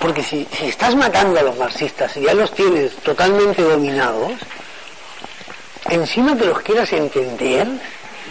Porque 0.00 0.24
si, 0.24 0.44
si 0.58 0.64
estás 0.64 0.96
matando 0.96 1.38
a 1.38 1.44
los 1.44 1.56
marxistas 1.56 2.16
y 2.16 2.22
ya 2.22 2.34
los 2.34 2.52
tienes 2.52 2.96
totalmente 2.96 3.62
dominados, 3.62 4.32
encima 5.88 6.36
que 6.36 6.46
los 6.46 6.58
quieras 6.62 6.92
entender, 6.92 7.68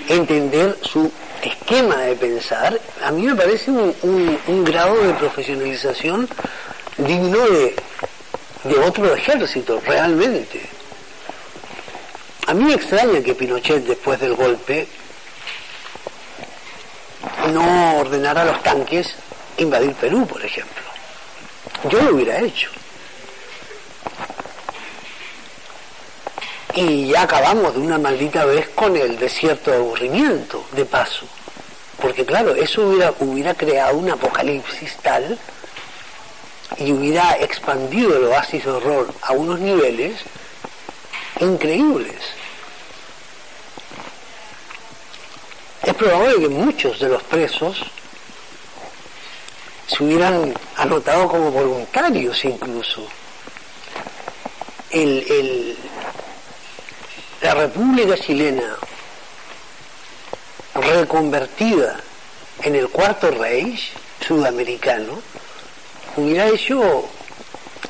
entender 0.09 0.77
su 0.81 1.09
esquema 1.41 1.99
de 1.99 2.17
pensar, 2.17 2.77
a 3.01 3.11
mí 3.11 3.21
me 3.21 3.35
parece 3.35 3.71
un, 3.71 4.65
grado 4.65 5.01
de 5.01 5.13
profesionalización 5.13 6.27
digno 6.97 7.37
de, 7.47 7.75
de 8.63 8.77
otro 8.79 9.13
ejército, 9.13 9.81
realmente. 9.85 10.61
A 12.47 12.53
mí 12.53 12.63
me 12.63 12.73
extraña 12.73 13.21
que 13.21 13.35
Pinochet, 13.35 13.83
después 13.85 14.19
del 14.19 14.35
golpe, 14.35 14.87
no 17.51 17.97
ordenara 17.97 18.41
a 18.41 18.45
los 18.45 18.63
tanques 18.63 19.15
invadir 19.57 19.93
Perú, 19.93 20.25
por 20.25 20.43
ejemplo. 20.43 20.83
Yo 21.89 22.01
lo 22.01 22.15
hubiera 22.15 22.39
hecho. 22.39 22.69
y 26.75 27.07
ya 27.07 27.23
acabamos 27.23 27.73
de 27.73 27.81
una 27.81 27.97
maldita 27.97 28.45
vez 28.45 28.69
con 28.69 28.95
el 28.95 29.17
desierto 29.19 29.71
de 29.71 29.77
aburrimiento, 29.77 30.63
de 30.71 30.85
paso. 30.85 31.25
Porque 32.01 32.25
claro, 32.25 32.55
eso 32.55 32.87
hubiera, 32.87 33.13
hubiera 33.19 33.53
creado 33.53 33.97
un 33.97 34.09
apocalipsis 34.09 34.95
tal 34.97 35.37
y 36.77 36.91
hubiera 36.91 37.37
expandido 37.37 38.15
el 38.17 38.25
oasis 38.25 38.63
de 38.65 38.71
horror 38.71 39.13
a 39.21 39.33
unos 39.33 39.59
niveles 39.59 40.21
increíbles. 41.39 42.17
Es 45.83 45.93
probable 45.93 46.39
que 46.39 46.49
muchos 46.49 46.99
de 46.99 47.09
los 47.09 47.23
presos 47.23 47.83
se 49.87 50.03
hubieran 50.03 50.53
anotado 50.75 51.27
como 51.27 51.51
voluntarios 51.51 52.43
incluso. 52.45 53.07
El, 54.91 55.25
el, 55.29 55.77
la 57.41 57.53
República 57.53 58.17
Chilena 58.17 58.75
reconvertida 60.73 61.99
en 62.63 62.75
el 62.75 62.89
cuarto 62.89 63.31
Reich 63.31 63.91
sudamericano 64.25 65.21
hubiera 66.19 66.47
hecho 66.47 67.07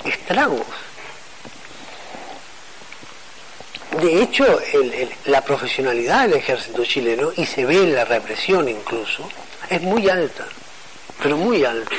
estragos. 0.06 0.66
De 4.02 4.22
hecho, 4.22 4.46
la 5.26 5.42
profesionalad 5.42 6.28
del 6.28 6.38
ejército 6.38 6.86
chileno, 6.86 7.32
y 7.36 7.46
se 7.46 7.66
ve 7.66 7.84
en 7.84 7.96
la 7.96 8.06
represión 8.06 8.70
incluso, 8.70 9.28
es 9.70 9.82
muy 9.82 10.08
alta, 10.10 10.46
pero 11.22 11.36
muy 11.38 11.66
alta. 11.66 11.96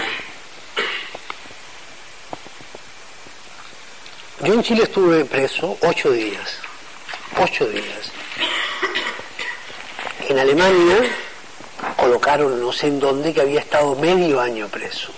Yo 4.42 4.54
en 4.54 4.62
Chile 4.62 4.84
estuve 4.84 5.24
preso 5.26 5.76
ocho 5.82 6.10
días 6.10 6.60
ocho 7.38 7.66
días. 7.68 8.12
En 10.28 10.38
Alemania 10.38 10.98
colocaron 11.96 12.60
no 12.60 12.72
sé 12.72 12.88
en 12.88 13.00
dónde 13.00 13.32
que 13.32 13.40
había 13.40 13.60
estado 13.60 13.94
medio 13.96 14.40
año 14.40 14.68
preso, 14.68 15.12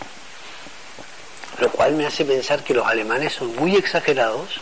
lo 1.62 1.70
cual 1.70 1.92
me 1.92 2.06
hace 2.06 2.24
pensar 2.24 2.64
que 2.64 2.74
los 2.74 2.84
alemanes 2.84 3.34
son 3.34 3.54
muy 3.56 3.76
exagerados 3.76 4.60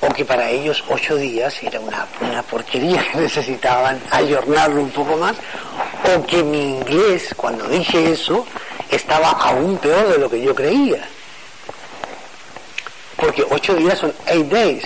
o 0.00 0.08
que 0.08 0.24
para 0.24 0.48
ellos 0.50 0.82
ocho 0.88 1.16
días 1.16 1.62
era 1.62 1.78
una, 1.78 2.08
una 2.20 2.42
porquería 2.42 3.06
que 3.12 3.18
necesitaban 3.28 4.00
ayornarlo 4.10 4.80
un 4.80 4.90
poco 4.90 5.16
más, 5.16 5.36
o 6.16 6.26
que 6.26 6.42
mi 6.42 6.78
inglés, 6.78 7.34
cuando 7.36 7.68
dije 7.68 8.10
eso, 8.10 8.46
estaba 8.90 9.30
aún 9.30 9.76
peor 9.78 10.08
de 10.08 10.18
lo 10.18 10.30
que 10.30 10.40
yo 10.40 10.54
creía. 10.54 11.06
Porque 13.16 13.44
ocho 13.48 13.74
días 13.74 13.98
son 13.98 14.12
eight 14.26 14.48
days 14.48 14.84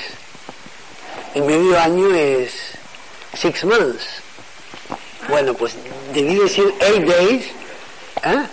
el 1.36 1.42
medio 1.42 1.78
año 1.78 2.14
es 2.14 2.50
six 3.34 3.62
months. 3.64 4.04
Bueno, 5.28 5.52
pues 5.52 5.76
debí 6.14 6.34
decir 6.34 6.74
eight 6.80 7.04
days. 7.04 7.44
¿eh? 8.24 8.46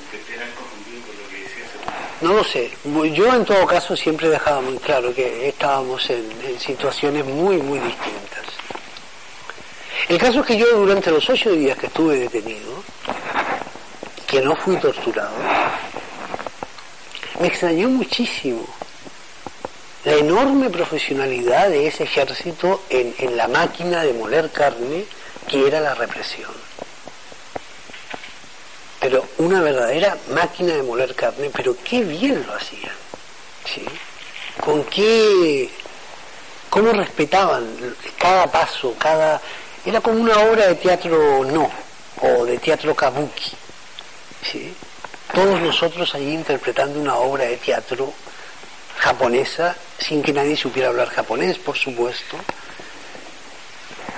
No 2.24 2.34
lo 2.34 2.44
sé. 2.44 2.72
Yo 3.14 3.34
en 3.34 3.46
todo 3.46 3.66
caso 3.68 3.96
siempre 3.96 4.30
dejaba 4.30 4.62
muy 4.62 4.78
claro 4.78 5.14
que 5.14 5.50
estábamos 5.50 6.10
en, 6.10 6.26
en 6.48 6.60
situaciones 6.60 7.26
muy, 7.26 7.58
muy 7.58 7.80
distintas. 7.80 8.46
El 10.08 10.18
caso 10.18 10.40
es 10.40 10.46
que 10.46 10.58
yo 10.58 10.66
durante 10.78 11.12
los 11.12 11.30
ocho 11.30 11.52
días 11.52 11.78
que 11.78 11.88
estuve 11.88 12.18
detenido, 12.20 12.84
que 14.26 14.42
no 14.42 14.56
fui 14.56 14.78
torturado, 14.78 15.36
me 17.40 17.48
extrañó 17.48 17.90
muchísimo 17.90 18.66
la 20.06 20.14
enorme 20.14 20.70
profesionalidad 20.70 21.70
de 21.70 21.88
ese 21.88 22.04
ejército 22.04 22.84
en, 22.90 23.38
la 23.38 23.48
máquina 23.48 24.04
de 24.04 24.14
moler 24.14 24.50
carne 24.50 25.06
que 25.48 25.68
era 25.68 25.80
la 25.80 25.94
represión. 25.94 26.63
Pero 29.14 29.28
una 29.38 29.62
verdadera 29.62 30.18
máquina 30.30 30.74
de 30.74 30.82
moler 30.82 31.14
carne, 31.14 31.52
pero 31.56 31.78
qué 31.84 32.04
bien 32.04 32.44
lo 32.48 32.56
hacían. 32.56 32.96
¿sí? 33.64 33.86
Con 34.60 34.84
qué. 34.86 35.70
cómo 36.68 36.92
respetaban 36.94 37.64
cada 38.18 38.48
paso, 38.48 38.96
cada. 38.98 39.40
Era 39.86 40.02
como 40.02 40.20
una 40.20 40.40
obra 40.40 40.66
de 40.66 40.74
teatro 40.74 41.46
no, 41.46 41.70
o 42.22 42.44
de 42.44 42.58
teatro 42.58 42.96
kabuki. 42.96 43.52
¿sí? 44.52 44.74
Todos 45.32 45.62
nosotros 45.62 46.16
allí 46.16 46.34
interpretando 46.34 47.00
una 47.00 47.16
obra 47.18 47.44
de 47.44 47.58
teatro 47.58 48.12
japonesa, 48.98 49.76
sin 50.00 50.24
que 50.24 50.34
nadie 50.34 50.58
supiera 50.58 50.90
hablar 50.90 51.10
japonés, 51.10 51.60
por 51.60 51.78
supuesto, 51.78 52.36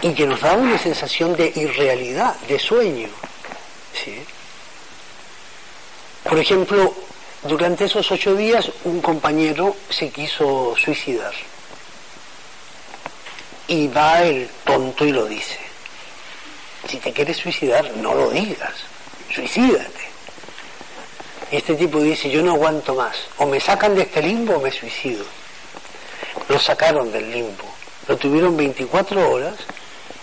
y 0.02 0.14
que 0.14 0.26
nos 0.26 0.40
daba 0.40 0.56
una 0.56 0.78
sensación 0.78 1.36
de 1.36 1.52
irrealidad, 1.54 2.34
de 2.48 2.58
sueño. 2.58 3.10
Por 6.28 6.40
ejemplo, 6.40 6.94
durante 7.44 7.86
esos 7.86 8.12
ocho 8.12 8.36
días 8.36 8.72
un 8.84 9.00
compañero 9.00 9.76
se 9.90 10.10
quiso 10.10 10.76
suicidar. 10.76 11.34
Y 13.68 13.88
va 13.88 14.24
el 14.24 14.50
tonto 14.64 15.06
y 15.06 15.12
lo 15.12 15.26
dice. 15.26 15.60
Si 16.90 16.98
te 16.98 17.14
quieres 17.14 17.38
suicidar, 17.38 17.92
no 17.98 18.16
lo 18.16 18.32
digas. 18.32 18.74
Suicídate. 19.34 20.10
Y 21.52 21.58
este 21.58 21.76
tipo 21.76 22.00
dice, 22.00 22.30
yo 22.32 22.42
no 22.42 22.54
aguanto 22.54 22.96
más, 22.96 23.16
o 23.38 23.46
me 23.46 23.60
sacan 23.60 23.94
de 23.94 24.02
este 24.02 24.22
limbo 24.24 24.56
o 24.56 24.62
me 24.62 24.72
suicido. 24.72 25.24
Lo 26.50 26.58
sacaron 26.58 27.12
del 27.12 27.32
limbo, 27.32 27.66
lo 28.08 28.18
tuvieron 28.18 28.58
24 28.58 29.32
horas 29.32 29.56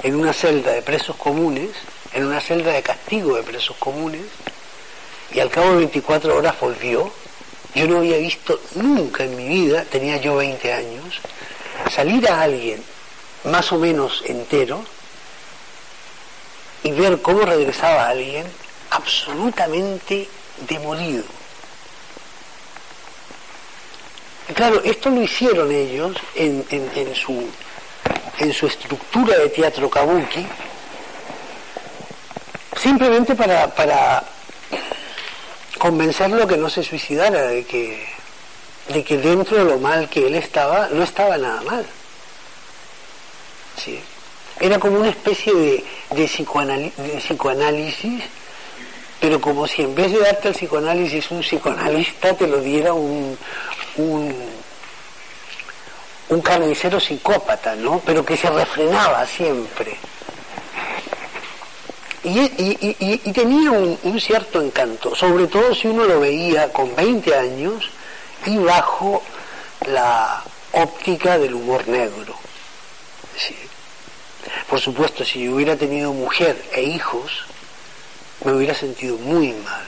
en 0.03 0.17
una 0.17 0.33
celda 0.33 0.73
de 0.73 0.83
presos 0.83 1.15
comunes, 1.17 1.71
en 2.13 2.27
una 2.27 2.41
celda 2.41 2.73
de 2.73 2.83
castigo 2.83 3.37
de 3.37 3.45
presos 3.45 3.77
comunes, 3.77 4.23
y 5.33 5.41
al 5.41 5.51
cabo 5.51 5.71
de 5.71 5.77
24 5.79 6.37
horas 6.37 6.59
volvió. 6.61 7.11
Yo 7.75 7.87
no 7.87 7.99
había 7.99 8.19
visto 8.19 8.61
nunca 8.75 9.25
en 9.25 9.35
mi 9.37 9.49
vida, 9.49 9.85
tenía 9.85 10.19
yo 10.19 10.37
20 10.37 10.73
años, 10.73 11.21
salir 11.91 12.29
a 12.29 12.43
alguien 12.43 12.83
más 13.45 13.73
o 13.73 13.79
menos 13.79 14.23
entero 14.27 14.85
y 16.83 16.91
ver 16.93 17.23
cómo 17.23 17.41
regresaba 17.47 18.09
alguien 18.09 18.47
absolutamente 18.91 20.29
demolido. 20.69 21.25
Claro, 24.55 24.83
esto 24.85 25.09
lo 25.09 25.23
hicieron 25.23 25.73
ellos 25.73 26.15
en, 26.35 26.67
su, 27.15 27.49
estructura 28.67 29.39
de 29.39 29.49
teatro 29.49 29.89
kabuki, 29.89 30.47
simplemente 32.77 33.35
para 33.35 34.25
convencerlo 35.83 36.47
que 36.47 36.57
no 36.57 36.71
se 36.71 36.85
suicidara, 36.85 37.49
de 37.49 37.65
que, 37.65 38.07
de 38.87 39.03
que 39.03 39.19
dentro 39.19 39.57
de 39.57 39.65
lo 39.65 39.79
mal 39.79 40.09
que 40.09 40.29
él 40.29 40.37
estaba, 40.37 40.89
no 40.93 41.03
estaba 41.03 41.37
nada 41.37 41.61
mal. 41.63 41.85
¿Sí? 43.77 44.01
Era 44.61 44.79
como 44.79 45.01
una 45.01 45.09
especie 45.09 45.53
de, 45.53 45.85
de 46.11 46.29
psicoanálisis 47.19 48.23
pero 49.21 49.41
como 49.41 49.67
si 49.67 49.83
en 49.83 49.93
vez 49.95 50.13
de 50.13 50.21
darte 50.21 50.49
el 50.49 50.55
psicoanálisis 50.55 51.31
un 51.33 51.41
psicoanalista 51.41 52.35
te 52.35 52.47
lo 52.47 52.61
diera 52.61 52.93
un, 52.93 53.37
un, 53.97 54.35
carnicero 56.43 57.01
psicópata, 57.01 57.75
¿no? 57.77 58.01
Pero 58.05 58.25
que 58.25 58.37
se 58.37 58.51
refrenaba 58.51 59.25
siempre. 59.27 59.97
Y, 62.25 63.33
tenía 63.33 63.73
un, 63.73 63.99
un, 64.03 64.21
cierto 64.21 64.63
encanto, 64.63 65.15
sobre 65.15 65.49
todo 65.49 65.75
si 65.75 65.89
uno 65.89 66.05
lo 66.05 66.21
veía 66.21 66.73
con 66.73 66.95
20 66.95 67.35
años 67.35 67.91
y 68.47 68.57
bajo 68.59 69.23
la 69.87 70.43
óptica 70.73 71.39
del 71.39 71.55
humor 71.55 71.87
negro. 71.89 72.35
Por 74.69 74.81
supuesto, 74.81 75.25
si 75.25 75.45
yo 75.45 75.55
hubiera 75.55 75.77
tenido 75.77 76.13
mujer 76.13 76.63
e 76.73 76.83
hijos, 76.83 77.45
me 78.45 78.53
hubiera 78.53 78.75
sentido 78.75 79.17
muy 79.19 79.53
mal. 79.53 79.87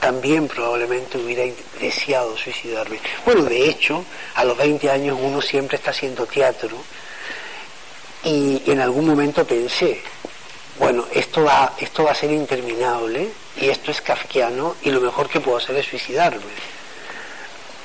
También 0.00 0.46
probablemente 0.46 1.18
hubiera 1.18 1.42
deseado 1.80 2.36
suicidarme. 2.36 3.00
Bueno, 3.24 3.42
de 3.44 3.68
hecho, 3.68 4.04
a 4.34 4.44
los 4.44 4.56
20 4.56 4.90
años 4.90 5.18
uno 5.20 5.42
siempre 5.42 5.76
está 5.76 5.90
haciendo 5.90 6.26
teatro 6.26 6.76
y 8.24 8.62
en 8.66 8.80
algún 8.80 9.06
momento 9.06 9.44
pensé, 9.44 10.00
bueno, 10.78 11.06
esto 11.12 11.42
va, 11.44 11.74
esto 11.78 12.04
va 12.04 12.12
a 12.12 12.14
ser 12.14 12.30
interminable 12.30 13.28
y 13.60 13.68
esto 13.68 13.90
es 13.90 14.00
kafkiano 14.00 14.76
y 14.82 14.90
lo 14.90 15.00
mejor 15.00 15.28
que 15.28 15.40
puedo 15.40 15.56
hacer 15.56 15.76
es 15.76 15.86
suicidarme. 15.86 16.42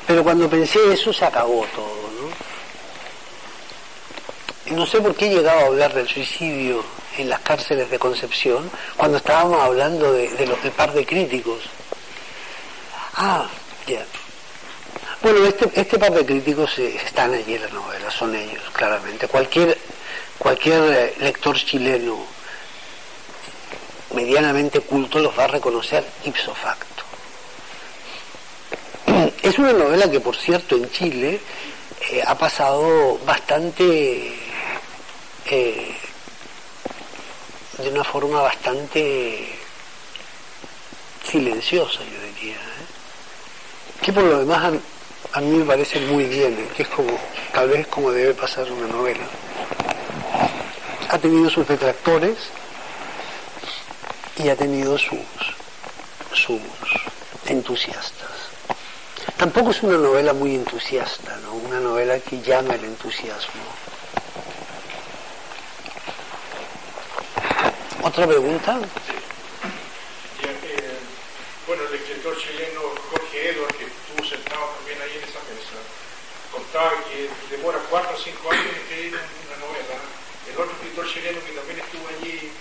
Pero 0.06 0.24
cuando 0.24 0.50
pensé 0.50 0.80
eso 0.94 1.12
se 1.12 1.26
acabó 1.26 1.66
todo, 1.76 2.12
¿no? 4.70 4.76
no 4.76 4.86
sé 4.86 5.02
por 5.02 5.16
qué 5.16 5.28
he 5.28 5.36
llegado 5.36 5.60
a 5.60 5.66
hablar 5.66 5.94
del 5.94 6.08
suicidio 6.08 6.84
en 7.18 7.30
las 7.30 7.40
cárceles 7.42 7.90
de 7.90 8.00
Concepción 8.00 8.70
cuando 8.98 9.18
estábamos 9.18 9.62
hablando 9.62 10.14
de, 10.14 10.46
los, 10.46 10.62
del 10.62 10.72
par 10.72 10.94
de 10.94 11.06
críticos. 11.06 11.64
Ah, 13.16 13.48
ya. 13.88 14.06
Bueno, 15.22 15.46
este, 15.46 15.70
este 15.80 15.98
par 15.98 16.12
de 16.12 16.26
críticos 16.26 16.78
están 16.80 17.34
allí 17.34 17.56
en 17.56 17.62
la 17.62 17.70
novela, 17.70 18.12
son 18.12 18.36
ellos, 18.36 18.64
claramente. 18.74 19.28
Cualquier, 19.28 19.78
cualquier 20.38 20.82
eh, 20.94 21.16
lector 21.20 21.56
chileno 21.56 22.33
medianamente 24.14 24.82
culto 24.82 25.20
los 25.20 25.38
va 25.38 25.46
a 25.46 25.48
reconocer 25.48 26.06
ipso 26.24 26.54
facto. 26.54 27.04
Es 29.44 29.58
una 29.60 29.74
novela 29.74 30.10
que, 30.10 30.20
por 30.20 30.36
cierto, 30.36 30.76
en 30.76 30.90
Chile 30.92 31.40
eh, 32.12 32.24
ha 32.26 32.38
pasado 32.38 33.18
bastante, 33.26 34.34
eh, 35.46 35.96
de 37.78 37.90
una 37.90 38.04
forma 38.04 38.42
bastante 38.42 39.50
silenciosa, 41.30 42.00
yo 42.00 42.22
diría. 42.36 42.56
¿eh? 42.56 44.02
Que 44.02 44.14
por 44.14 44.24
lo 44.24 44.40
demás 44.40 44.74
a, 45.34 45.42
mí 45.42 45.58
me 45.58 45.66
parece 45.66 46.00
muy 46.02 46.26
bien, 46.26 46.68
que 46.76 46.84
es 46.84 46.90
como, 46.90 47.18
tal 47.54 47.70
vez 47.70 47.88
como 47.88 48.12
debe 48.12 48.34
pasar 48.34 48.72
una 48.72 48.88
novela. 48.88 49.26
Ha 51.10 51.18
tenido 51.18 51.50
sus 51.50 51.68
detractores 51.68 52.38
y 54.38 54.50
ha 54.50 54.56
tenido 54.56 54.98
sus, 54.98 55.20
sus 56.34 56.62
entusiastas. 57.46 58.32
Tampoco 59.38 59.72
es 59.72 59.84
una 59.84 59.98
novela 59.98 60.34
muy 60.34 60.56
entusiasta, 60.56 61.38
¿no? 61.44 61.54
Una 61.54 61.80
novela 61.80 62.20
que 62.20 62.42
llama 62.42 62.76
el 62.76 62.86
entusiasmo. 62.86 63.64
¿Otra 68.04 68.28
pregunta? 68.28 68.80
Bueno, 71.66 71.84
el 71.90 71.96
escritor 71.96 72.38
chileno 72.38 72.82
Jorge 73.10 73.50
Edward, 73.50 73.74
que 73.76 73.86
estuvo 73.86 74.28
sentado 74.28 74.66
también 74.78 75.02
ahí 75.02 75.18
en 75.18 75.24
esa 75.24 75.40
mesa, 75.48 75.80
contaba 76.52 76.92
que 77.08 77.30
demora 77.56 77.80
cuatro 77.90 78.16
o 78.16 78.20
cinco 78.20 78.52
años 78.52 78.66
en 78.66 78.76
escribir 78.76 79.20
novela. 79.64 79.96
El 80.52 80.60
otro 80.60 80.76
escritor 80.76 81.08
chileno 81.08 81.40
que 81.46 81.54
también 81.54 81.80
estuvo 81.80 82.06
allí, 82.08 82.52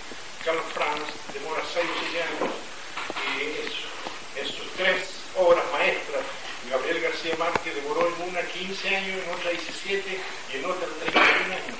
Carlos 0.45 0.65
Franz, 0.73 1.03
demora 1.35 1.63
seis 1.67 1.91
o 1.91 1.99
siete 1.99 2.23
años. 2.23 2.55
Y 3.35 4.39
en 4.39 4.47
sus 4.47 4.69
tres 4.79 5.27
obras 5.37 5.65
maestras, 5.73 6.23
Gabriel 6.71 7.01
García 7.01 7.35
Márquez 7.37 7.75
demoró 7.75 8.07
en 8.07 8.31
una 8.31 8.41
15 8.62 8.96
años, 8.96 9.18
en 9.27 9.35
otra 9.35 9.51
17 9.51 10.07
y 10.07 10.57
en 10.57 10.64
otra 10.64 10.87
31 11.03 11.51
años. 11.51 11.79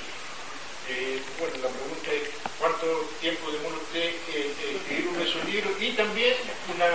Eh, 0.91 1.23
bueno, 1.39 1.55
la 1.63 1.71
pregunta 1.71 2.11
es 2.11 2.27
cuánto 2.59 2.87
tiempo 3.23 3.55
demora 3.55 3.77
usted 3.79 4.03
eh, 4.03 4.51
eh, 4.51 4.83
escribir 4.83 5.07
uno 5.15 5.23
de 5.23 5.31
sus 5.31 5.45
libros 5.47 5.71
y 5.79 5.95
también 5.95 6.35
una 6.75 6.91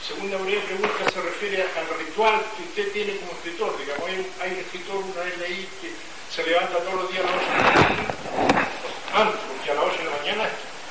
segunda 0.00 0.38
breve 0.38 0.64
pregunta 0.64 1.12
se 1.12 1.20
refiere 1.20 1.60
al 1.60 1.88
ritual 2.00 2.40
que 2.56 2.62
usted 2.72 2.92
tiene 2.96 3.20
como 3.20 3.32
escritor. 3.32 3.76
Digamos, 3.76 4.08
hay, 4.08 4.16
hay 4.40 4.50
un 4.56 4.60
escritor, 4.64 4.96
una 4.96 5.22
vez 5.28 5.36
leí, 5.44 5.68
que 5.84 5.92
se 6.32 6.48
levanta 6.48 6.80
todos 6.80 7.04
los 7.04 7.12
días 7.12 7.24
a 7.28 7.28
las 7.28 7.36
8 7.36 7.52
de 7.52 7.60
la 7.60 7.68
mañana, 7.68 8.64
antes, 9.12 9.40
porque 9.44 9.70
a 9.70 9.74
las 9.76 9.84
8 9.92 9.98
de 9.98 10.04
la 10.08 10.16
mañana 10.16 10.44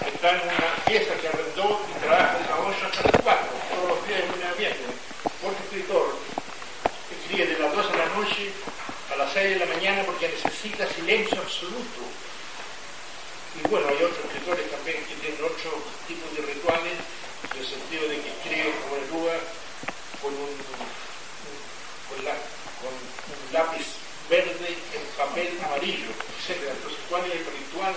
está 0.05 0.29
en 0.29 0.41
una 0.45 0.69
pieza 0.85 1.17
que 1.17 1.25
arrendó 1.27 1.81
y 1.89 1.93
trabaja 2.05 2.37
de 2.37 2.45
las 2.45 2.59
8 2.69 2.85
hasta 2.85 3.01
las 3.01 3.21
4, 3.25 3.49
todos 3.65 3.87
los 3.97 3.99
días 4.05 4.21
en 4.21 4.29
una 4.29 4.49
ambiente. 4.53 4.85
Otro 5.41 5.57
escritor 5.57 6.05
escribe 7.31 7.47
de 7.47 7.59
las 7.59 7.75
2 7.75 7.91
de 7.91 7.97
la 7.97 8.05
noche 8.15 8.51
a 9.11 9.15
las 9.15 9.33
6 9.33 9.49
de 9.49 9.65
la 9.65 9.65
mañana 9.65 10.03
porque 10.05 10.27
necesita 10.27 10.87
silencio 10.87 11.39
absoluto. 11.39 12.01
Y 13.55 13.67
bueno, 13.67 13.87
hay 13.87 14.03
otros 14.03 14.19
escritores 14.25 14.71
también 14.71 15.03
que 15.05 15.15
tienen 15.15 15.43
otro 15.43 15.71
tipo 16.07 16.27
de 16.35 16.53
rituales, 16.53 16.93
en 17.51 17.59
el 17.59 17.67
sentido 17.67 18.07
de 18.07 18.21
que 18.21 18.29
escriben 18.29 18.73
como 18.83 18.95
el 18.95 19.07
lugar 19.11 19.39
con 20.21 20.33
un, 20.33 20.51
con, 22.07 22.25
la, 22.25 22.35
con 22.79 22.93
un 22.95 23.53
lápiz 23.53 23.87
verde 24.29 24.75
en 24.93 25.03
papel 25.17 25.59
amarillo, 25.65 26.11
etc. 26.11 26.59
Entonces, 26.67 26.99
¿cuál 27.09 27.25
es 27.25 27.33
el 27.33 27.45
ritual? 27.45 27.95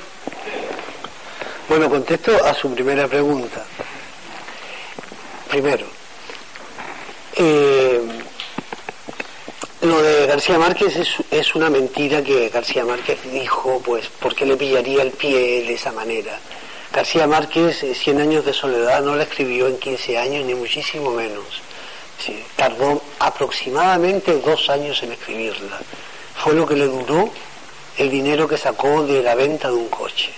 Bueno, 1.68 1.88
contesto 1.88 2.44
a 2.44 2.54
su 2.54 2.68
primera 2.94 3.08
pregunta. 3.08 3.64
Primero, 5.50 5.84
eh, 7.34 8.00
lo 9.82 10.00
de 10.00 10.26
García 10.26 10.58
Márquez 10.58 11.24
es, 11.28 11.54
una 11.56 11.70
mentira 11.70 12.22
que 12.22 12.48
García 12.50 12.84
Márquez 12.84 13.18
dijo, 13.32 13.82
pues, 13.84 14.08
porque 14.20 14.46
le 14.46 14.56
pillaría 14.56 15.02
el 15.02 15.10
pie 15.10 15.64
de 15.64 15.74
esa 15.74 15.90
manera. 15.90 16.38
García 16.92 17.26
Márquez, 17.26 17.82
eh, 17.82 17.96
Cien 17.96 18.20
años 18.20 18.44
de 18.44 18.52
soledad, 18.52 19.02
no 19.02 19.16
la 19.16 19.24
escribió 19.24 19.66
en 19.66 19.78
15 19.78 20.16
años, 20.16 20.44
ni 20.44 20.54
muchísimo 20.54 21.10
menos. 21.10 21.62
Tardó 22.54 23.02
aproximadamente 23.18 24.38
dos 24.38 24.70
años 24.70 25.02
en 25.02 25.10
escribirla. 25.10 25.80
Fue 26.36 26.54
lo 26.54 26.64
que 26.64 26.76
le 26.76 26.86
duró 26.86 27.28
el 27.98 28.08
dinero 28.08 28.46
que 28.46 28.56
sacó 28.56 29.02
de 29.02 29.20
la 29.20 29.34
venta 29.34 29.66
de 29.66 29.74
un 29.74 29.88
coche 29.88 30.30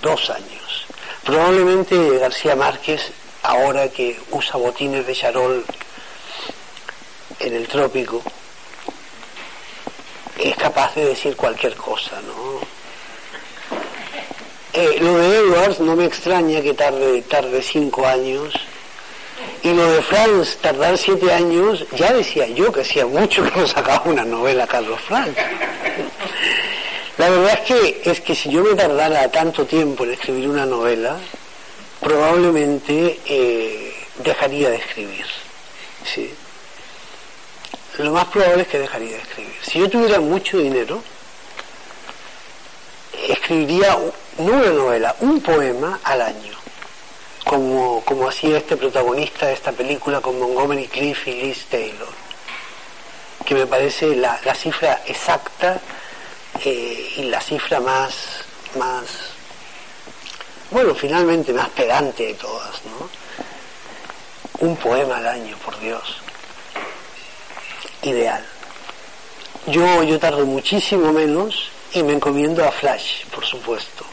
dos 0.00 0.30
años. 0.30 0.86
Probablemente 1.24 2.18
García 2.18 2.54
Márquez, 2.56 3.10
ahora 3.42 3.88
que 3.88 4.18
usa 4.30 4.56
botines 4.56 5.06
de 5.06 5.14
charol 5.14 5.64
en 7.40 7.54
el 7.54 7.66
trópico, 7.66 8.22
es 10.38 10.56
capaz 10.56 10.94
de 10.94 11.06
decir 11.06 11.36
cualquier 11.36 11.74
cosa, 11.76 12.20
¿no? 12.22 12.60
Eh, 14.72 14.98
lo 15.00 15.16
de 15.18 15.36
Edwards 15.38 15.78
no 15.78 15.94
me 15.94 16.04
extraña 16.04 16.60
que 16.60 16.74
tarde, 16.74 17.22
tarde 17.22 17.62
cinco 17.62 18.06
años. 18.06 18.52
Y 19.62 19.72
lo 19.72 19.90
de 19.92 20.02
Franz, 20.02 20.56
tardar 20.56 20.98
siete 20.98 21.32
años, 21.32 21.86
ya 21.92 22.12
decía 22.12 22.46
yo 22.48 22.72
que 22.72 22.82
hacía 22.82 23.06
mucho 23.06 23.44
que 23.44 23.60
no 23.60 23.66
sacaba 23.66 24.02
una 24.04 24.24
novela 24.24 24.66
Carlos 24.66 25.00
Franz. 25.00 25.36
La 27.18 27.30
verdad 27.30 27.52
es 27.52 27.60
que, 27.60 28.10
es 28.10 28.20
que 28.20 28.34
si 28.34 28.50
yo 28.50 28.64
me 28.64 28.74
tardara 28.74 29.30
tanto 29.30 29.64
tiempo 29.64 30.04
en 30.04 30.12
escribir 30.12 30.48
una 30.48 30.66
novela, 30.66 31.16
probablemente 32.00 33.20
eh, 33.26 33.94
dejaría 34.22 34.70
de 34.70 34.76
escribir. 34.76 35.24
¿sí? 36.04 36.34
Lo 37.98 38.10
más 38.10 38.24
probable 38.26 38.62
es 38.62 38.68
que 38.68 38.80
dejaría 38.80 39.16
de 39.16 39.22
escribir. 39.22 39.54
Si 39.62 39.78
yo 39.78 39.88
tuviera 39.88 40.18
mucho 40.18 40.58
dinero, 40.58 41.02
escribiría 43.28 43.96
no 44.38 44.44
una 44.44 44.70
novela, 44.70 45.16
un 45.20 45.40
poema 45.40 46.00
al 46.02 46.20
año, 46.20 46.52
como, 47.44 48.02
como 48.04 48.28
hacía 48.28 48.58
este 48.58 48.76
protagonista 48.76 49.46
de 49.46 49.52
esta 49.52 49.70
película 49.70 50.20
con 50.20 50.38
Montgomery 50.38 50.88
Cliff 50.88 51.28
y 51.28 51.42
Liz 51.42 51.66
Taylor, 51.66 52.08
que 53.44 53.54
me 53.54 53.66
parece 53.66 54.16
la, 54.16 54.40
la 54.44 54.54
cifra 54.54 55.02
exacta 55.06 55.80
eh, 56.62 57.14
y 57.16 57.22
la 57.24 57.40
cifra 57.40 57.80
más, 57.80 58.14
más, 58.78 59.04
bueno, 60.70 60.94
finalmente 60.94 61.52
más 61.52 61.68
pedante 61.70 62.26
de 62.26 62.34
todas, 62.34 62.80
¿no? 62.84 63.08
Un 64.66 64.76
poema 64.76 65.18
al 65.18 65.26
año, 65.26 65.56
por 65.58 65.78
Dios. 65.80 66.18
Ideal. 68.02 68.44
Yo, 69.66 70.02
yo 70.02 70.18
tardo 70.18 70.44
muchísimo 70.46 71.12
menos 71.12 71.70
y 71.92 72.02
me 72.02 72.12
encomiendo 72.12 72.66
a 72.66 72.70
Flash, 72.70 73.24
por 73.26 73.44
supuesto. 73.44 74.04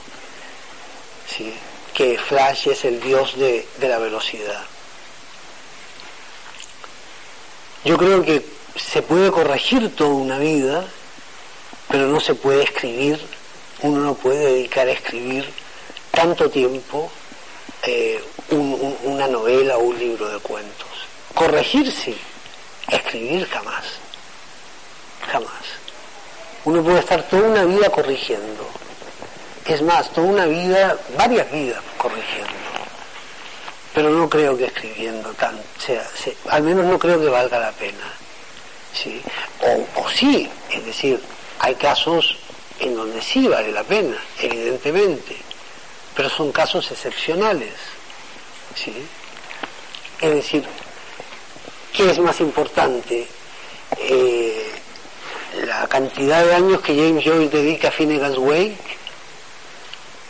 ¿Sí? 1.27 1.53
Que 1.93 2.17
Flash 2.17 2.69
es 2.69 2.85
el 2.85 3.01
dios 3.01 3.37
de, 3.37 3.67
de 3.77 3.87
la 3.87 3.97
velocidad. 3.97 4.63
Yo 7.83 7.97
creo 7.97 8.23
que 8.23 8.45
se 8.75 9.01
puede 9.01 9.31
corregir 9.31 9.95
toda 9.95 10.11
una 10.11 10.37
vida 10.37 10.85
pero 11.91 12.07
no 12.07 12.21
se 12.21 12.33
puede 12.33 12.63
escribir, 12.63 13.19
uno 13.81 13.99
no 13.99 14.13
puede 14.15 14.45
dedicar 14.45 14.87
a 14.87 14.93
escribir 14.93 15.45
tanto 16.11 16.49
tiempo 16.49 17.11
eh, 17.83 18.23
una 19.03 19.27
novela 19.27 19.77
o 19.77 19.81
un 19.81 19.99
libro 19.99 20.29
de 20.29 20.39
cuentos. 20.39 20.87
Corregir 21.35 21.91
sí, 21.91 22.17
escribir 22.87 23.45
jamás, 23.47 23.83
jamás. 25.29 25.51
Uno 26.63 26.81
puede 26.81 26.99
estar 26.99 27.23
toda 27.23 27.49
una 27.49 27.65
vida 27.65 27.89
corrigiendo. 27.89 28.67
Es 29.65 29.81
más, 29.81 30.11
toda 30.11 30.27
una 30.27 30.45
vida, 30.45 30.97
varias 31.17 31.51
vidas 31.51 31.81
corrigiendo. 31.97 32.51
Pero 33.93 34.09
no 34.09 34.29
creo 34.29 34.57
que 34.57 34.65
escribiendo 34.65 35.29
tan, 35.33 35.59
sea, 35.77 36.07
al 36.49 36.63
menos 36.63 36.85
no 36.85 36.97
creo 36.97 37.19
que 37.19 37.27
valga 37.27 37.59
la 37.59 37.71
pena. 37.73 38.13
¿sí? 38.93 39.21
O, 39.61 40.01
o 40.01 40.09
sí, 40.09 40.49
es 40.71 40.85
decir, 40.85 41.21
hay 41.61 41.75
casos 41.75 42.37
en 42.79 42.95
donde 42.95 43.21
sí 43.21 43.47
vale 43.47 43.71
la 43.71 43.83
pena, 43.83 44.17
evidentemente, 44.39 45.37
pero 46.15 46.27
son 46.27 46.51
casos 46.51 46.89
excepcionales. 46.91 47.73
¿sí? 48.73 49.05
Es 50.19 50.33
decir, 50.33 50.65
¿qué 51.93 52.09
es 52.09 52.17
más 52.17 52.39
importante? 52.39 53.27
Eh, 53.99 54.71
la 55.65 55.87
cantidad 55.87 56.43
de 56.43 56.55
años 56.55 56.81
que 56.81 56.95
James 56.95 57.23
Joyce 57.23 57.55
dedica 57.55 57.89
a 57.89 57.91
Finnegan's 57.91 58.39
Wake 58.39 58.97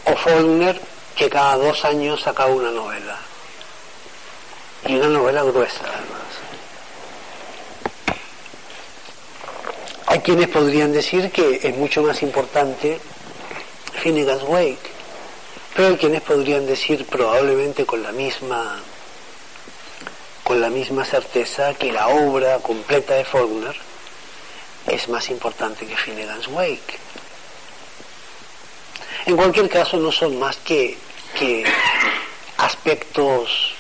o 0.06 0.16
Faulkner 0.18 0.82
que 1.16 1.30
cada 1.30 1.56
dos 1.56 1.86
años 1.86 2.22
saca 2.22 2.48
una 2.48 2.72
novela 2.72 3.18
y 4.86 4.96
una 4.96 5.08
novela 5.08 5.44
gruesa 5.44 5.82
además 5.86 6.21
hay 10.12 10.20
quienes 10.20 10.50
podrían 10.50 10.92
decir 10.92 11.32
que 11.32 11.62
es 11.64 11.78
mucho 11.78 12.04
más 12.04 12.22
importante 12.22 13.00
Finnegan's 14.04 14.44
Wake 14.44 14.92
pero 15.74 15.88
hay 15.88 15.96
quienes 15.96 16.22
podrían 16.22 16.66
decir 16.66 17.06
probablemente 17.06 17.86
con 17.86 18.04
la 18.04 18.12
misma 18.12 18.82
con 20.44 20.60
la 20.60 20.70
misma 20.70 21.06
certeza 21.06 21.74
que 21.76 21.94
la 21.94 22.10
obra 22.10 22.60
completa 22.60 23.14
de 23.14 23.24
Faulkner 23.24 23.76
es 24.88 25.08
más 25.08 25.30
importante 25.30 25.86
que 25.86 25.96
Finnegan's 25.96 26.50
Wake. 26.50 27.00
En 29.28 29.38
cualquier 29.38 29.70
caso 29.70 29.96
no 29.96 30.12
son 30.12 30.38
más 30.40 30.58
que, 30.58 30.98
que 31.40 31.64
aspectos 32.58 33.76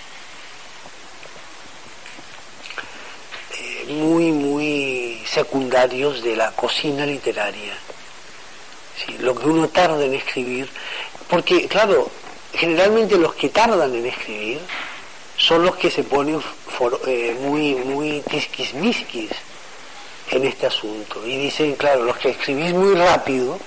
eh, 3.60 3.86
muy, 3.90 4.32
secundarios 5.42 6.22
de 6.22 6.36
la 6.36 6.52
cocina 6.52 7.04
literaria. 7.04 7.74
Lo 9.20 9.34
que 9.34 9.48
uno 9.48 9.68
tarda 9.70 10.06
en 10.06 10.14
escribir, 10.14 10.70
porque 11.28 11.68
claro, 11.68 12.12
generalmente 12.54 13.18
los 13.18 13.34
que 13.34 13.50
tardan 13.50 13.96
en 13.96 14.06
escribir 14.06 14.60
son 15.38 15.66
los 15.66 15.76
que 15.78 15.90
se 15.90 16.04
ponen 16.04 16.40
eh, 17.08 17.36
muy, 17.42 17.74
muy 17.74 18.22
tisquismisquis 18.22 19.32
en 20.30 20.46
este 20.46 20.68
asunto. 20.68 21.26
Y 21.26 21.38
dicen, 21.38 21.76
claro, 21.76 22.04
los 22.04 22.18
que 22.18 22.30
escribís 22.30 22.74
muy 22.74 22.94
rápido, 22.94 23.58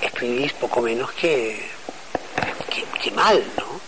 escribís 0.00 0.52
poco 0.52 0.82
menos 0.82 1.10
que, 1.12 1.60
que, 3.02 3.10
mal, 3.10 3.42
¿no? 3.56 3.80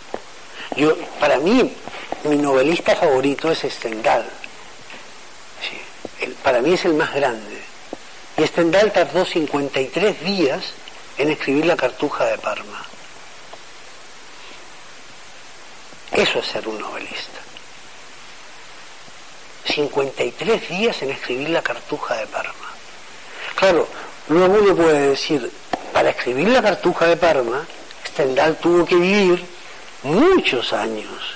Yo, 0.76 0.96
para 1.20 1.38
mí, 1.38 1.70
mi 2.24 2.36
novelista 2.36 2.96
favorito 2.96 3.52
es 3.52 3.60
Stendhal. 3.60 4.26
Para 6.42 6.60
mí 6.60 6.74
es 6.74 6.84
el 6.84 6.94
más 6.94 7.14
grande. 7.14 7.62
Y 8.36 8.46
Stendhal 8.46 8.92
tardó 8.92 9.24
53 9.24 10.24
días 10.24 10.64
en 11.18 11.30
escribir 11.30 11.66
la 11.66 11.76
cartuja 11.76 12.24
de 12.26 12.38
Parma. 12.38 12.84
Eso 16.12 16.38
es 16.38 16.46
ser 16.46 16.66
un 16.68 16.78
novelista. 16.78 17.40
53 19.66 20.68
días 20.68 21.02
en 21.02 21.10
escribir 21.10 21.50
la 21.50 21.62
cartuja 21.62 22.16
de 22.16 22.26
Parma. 22.26 22.70
Claro, 23.56 23.88
luego 24.28 24.54
uno 24.54 24.76
puede 24.76 25.08
decir, 25.10 25.50
para 25.92 26.10
escribir 26.10 26.48
la 26.48 26.62
cartuja 26.62 27.06
de 27.06 27.16
Parma, 27.16 27.66
Stendhal 28.06 28.56
tuvo 28.58 28.84
que 28.84 28.96
vivir 28.96 29.44
muchos 30.02 30.72
años. 30.72 31.34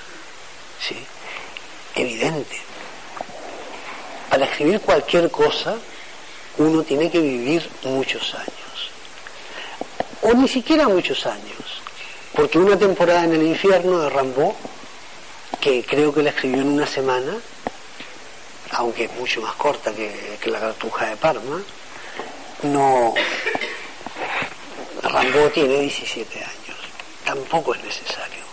¿Sí? 0.81 0.97
Evidente. 1.95 2.68
Para 4.39 4.53
escribir 4.53 4.81
cualquier 4.83 5.33
cosa, 5.33 5.75
uno 6.59 6.85
tiene 6.85 7.11
que 7.11 7.19
vivir 7.19 7.69
muchos 7.83 8.37
años. 8.37 8.93
O 10.23 10.33
ni 10.33 10.47
siquiera 10.47 10.87
muchos 10.87 11.27
años. 11.27 11.83
Porque 12.37 12.57
una 12.57 12.79
temporada 12.79 13.25
en 13.25 13.33
el 13.33 13.43
infierno 13.43 13.99
de 13.99 14.11
Rambo, 14.11 14.55
que 15.61 15.83
creo 15.83 16.15
que 16.15 16.23
la 16.23 16.31
escribió 16.31 16.61
en 16.61 16.69
una 16.69 16.87
semana, 16.87 17.35
aunque 18.75 19.07
es 19.07 19.13
mucho 19.15 19.41
más 19.41 19.55
corta 19.55 19.93
que, 19.93 20.39
la 20.47 20.61
cartuja 20.61 21.07
de 21.07 21.17
Parma, 21.17 21.61
no. 22.63 23.15
Rambo 25.03 25.49
tiene 25.49 25.81
17 25.81 26.39
años, 26.39 26.79
tampoco 27.25 27.75
es 27.75 27.83
necesario. 27.83 28.45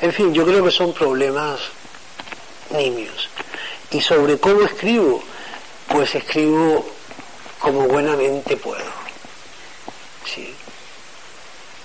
En 0.00 0.12
fin, 0.12 0.32
yo 0.32 0.46
creo 0.46 0.62
que 0.62 0.70
son 0.70 0.92
problemas 0.92 1.58
nimios. 2.70 3.30
Y 3.90 4.00
sobre 4.00 4.38
cómo 4.38 4.62
escribo, 4.62 5.22
pues 5.88 6.14
escribo 6.14 6.84
como 7.58 7.86
buenamente 7.86 8.56
puedo. 8.56 9.06
¿Sí? 10.24 10.54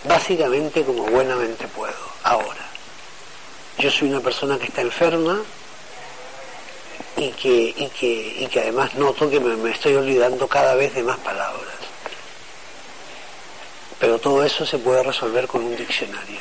Básicamente 0.03 0.83
como 0.83 1.03
buenamente 1.05 1.67
puedo, 1.67 1.93
ahora. 2.23 2.67
Yo 3.77 3.91
soy 3.91 4.09
una 4.09 4.19
persona 4.19 4.57
que 4.57 4.65
está 4.65 4.81
enferma, 4.81 5.41
y 7.17 7.29
que, 7.31 7.73
y 7.77 7.87
que, 7.89 8.35
y 8.39 8.47
que 8.47 8.59
además 8.61 8.95
noto 8.95 9.29
que 9.29 9.39
me, 9.39 9.71
estoy 9.71 9.95
olvidando 9.95 10.47
cada 10.47 10.75
vez 10.75 10.93
de 10.95 11.03
más 11.03 11.17
palabras. 11.19 11.75
Pero 13.99 14.17
todo 14.17 14.43
eso 14.43 14.65
se 14.65 14.79
puede 14.79 15.03
resolver 15.03 15.47
con 15.47 15.63
un 15.63 15.75
diccionario. 15.75 16.39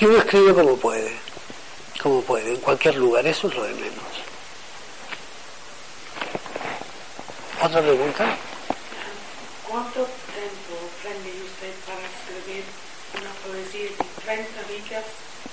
Y 0.00 0.04
uno 0.04 0.18
escribe 0.18 0.54
como 0.54 0.76
puede, 0.76 1.16
como 1.98 2.22
puede, 2.22 2.54
en 2.54 2.60
cualquier 2.60 2.96
lugar, 2.96 3.26
eso 3.26 3.48
es 3.48 3.54
lo 3.54 3.64
de 3.64 3.74
menos. 3.74 4.04
¿Otra 7.62 7.80
pregunta? 7.80 8.36
¿Cuánto 9.68 10.06
tiempo 10.32 10.74
prende 11.02 11.30
usted 11.44 11.74
para 11.86 12.00
escribir 12.06 12.64
una 13.14 13.30
poesía 13.44 13.90
de 13.90 14.04
30 14.24 14.44
días 14.68 15.04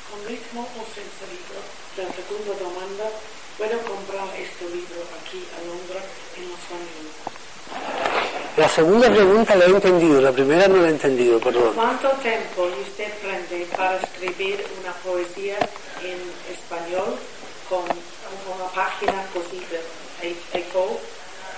con 0.09 0.19
ritmo 0.27 0.61
o 0.61 0.83
sencillo. 0.91 1.59
La 1.97 2.07
segunda 2.13 2.53
demanda, 2.59 3.07
¿puedo 3.57 3.77
comprar 3.81 4.27
este 4.37 4.65
libro 4.65 5.01
aquí 5.19 5.43
a 5.55 5.59
Londres 5.65 6.03
en 6.37 6.49
Los 6.49 6.63
Ángeles? 6.71 7.15
La 8.57 8.69
segunda 8.69 9.09
pregunta 9.09 9.55
la 9.55 9.65
he 9.65 9.69
entendido, 9.69 10.21
la 10.21 10.31
primera 10.31 10.67
no 10.67 10.77
la 10.77 10.87
he 10.87 10.91
entendido, 10.91 11.39
perdón. 11.39 11.73
¿Cuánto 11.75 12.09
tiempo 12.21 12.69
usted 12.85 13.11
prende 13.19 13.65
para 13.75 13.97
escribir 13.97 14.63
una 14.81 14.93
poesía 14.93 15.57
una 18.75 18.83
página 18.83 19.25
cosida, 19.33 19.79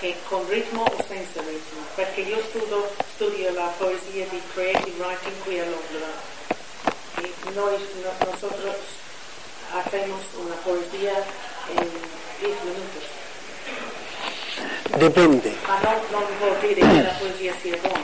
que 0.01 0.15
con 0.30 0.47
ritmo 0.49 0.86
o 0.86 1.03
sin 1.03 1.17
ritmo? 1.17 1.82
Porque 1.95 2.25
yo 2.25 2.38
estudio, 2.38 2.86
estudio 2.99 3.51
la 3.51 3.71
poesía 3.73 4.25
de 4.25 4.39
Creative 4.53 4.95
Writing 4.99 5.41
aquí 5.41 5.60
a 5.60 5.65
nosotros 8.25 8.75
hacemos 9.73 10.21
una 10.39 10.56
poesía 10.58 11.13
en 11.69 11.89
10 12.45 12.63
minutos. 12.65 13.03
Depende. 14.99 15.53
Ah, 15.67 15.80
no, 16.12 16.19
no 16.21 16.56
dire 16.62 16.82
la 17.03 17.19
poesía 17.19 17.53
si 17.62 17.69
es 17.69 17.82
buena. 17.82 17.97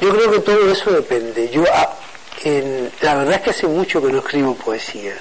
Yo 0.00 0.10
creo 0.10 0.30
que 0.30 0.38
todo 0.40 0.70
eso 0.70 0.92
depende. 0.92 1.48
Yo, 1.50 1.64
ah, 1.72 1.96
la 3.00 3.14
verdad 3.16 3.34
es 3.34 3.40
que 3.40 3.50
hace 3.50 3.66
mucho 3.66 4.00
que 4.02 4.12
no 4.12 4.18
escribo 4.18 4.54
poesía, 4.54 5.16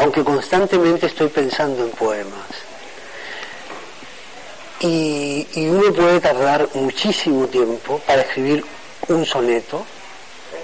aunque 0.00 0.24
constantemente 0.24 1.06
estoy 1.06 1.28
pensando 1.28 1.84
en 1.84 1.90
poemas. 1.90 2.48
Y, 4.80 5.46
y 5.52 5.68
uno 5.68 5.92
puede 5.92 6.20
tardar 6.20 6.68
muchísimo 6.72 7.46
tiempo 7.46 8.00
para 8.06 8.22
escribir 8.22 8.64
un 9.08 9.26
soneto, 9.26 9.84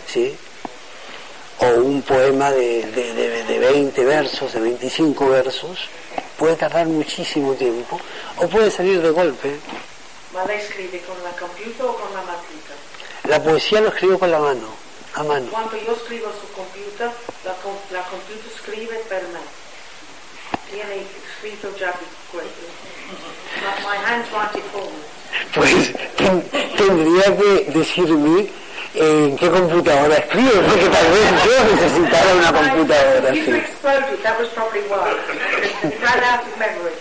¿sí? 0.07 0.35
o 1.59 1.67
un 1.67 2.01
poema 2.03 2.51
de, 2.51 2.87
de, 2.87 3.45
de, 3.45 3.59
20 3.59 4.05
versos, 4.07 4.55
de 4.55 4.61
25 4.61 5.29
versos, 5.29 5.89
puede 6.39 6.57
tardar 6.57 6.87
muchísimo 6.87 7.53
tiempo 7.55 8.01
o 8.39 8.49
puede 8.49 8.71
salir 8.71 9.03
de 9.03 9.11
golpe. 9.11 9.57
¿La 10.33 10.45
escribe 10.55 11.03
con 11.03 11.23
la 11.23 11.31
computadora 11.31 11.93
o 11.93 11.97
con 11.97 12.15
la 12.15 12.23
matita? 12.23 12.75
La 13.29 13.43
poesía 13.43 13.81
lo 13.83 13.89
escribo 13.89 14.19
con 14.19 14.31
la 14.31 14.39
mano, 14.39 14.69
a 15.17 15.23
mano. 15.23 15.47
Cuando 15.51 15.77
yo 15.77 15.93
escribo 15.93 16.31
su 16.41 16.47
computadora, 16.53 17.13
la, 17.45 17.53
la 17.99 18.05
computadora 18.05 18.47
escribe 18.55 18.97
per 19.09 19.23
mí. 19.23 19.41
Tiene 20.71 21.07
escrito 21.33 21.75
ya 21.79 21.95
My, 22.35 23.97
hand's. 24.05 24.29
Pues 25.55 25.93
ten, 26.17 26.43
tendría 26.77 27.37
que 27.37 27.71
decirme 27.73 28.51
en 28.95 29.37
qué 29.37 29.51
computadora 29.51 30.17
escribe, 30.17 30.51
porque 30.51 30.89
tal 30.89 31.11
vez 31.13 31.45
yo 31.45 31.75
necesitara 31.75 32.35
una 32.35 32.53
computadora. 32.53 33.35
If 33.35 33.45
sí. 33.45 33.51
you 33.51 33.57
exploded, 33.57 34.23
that 34.23 34.39
was 34.39 34.49
probably 34.51 34.83
why. 34.83 35.15
It 35.85 36.01
ran 36.03 36.23
out 36.25 36.47
of 36.47 36.59
memory. 36.59 36.93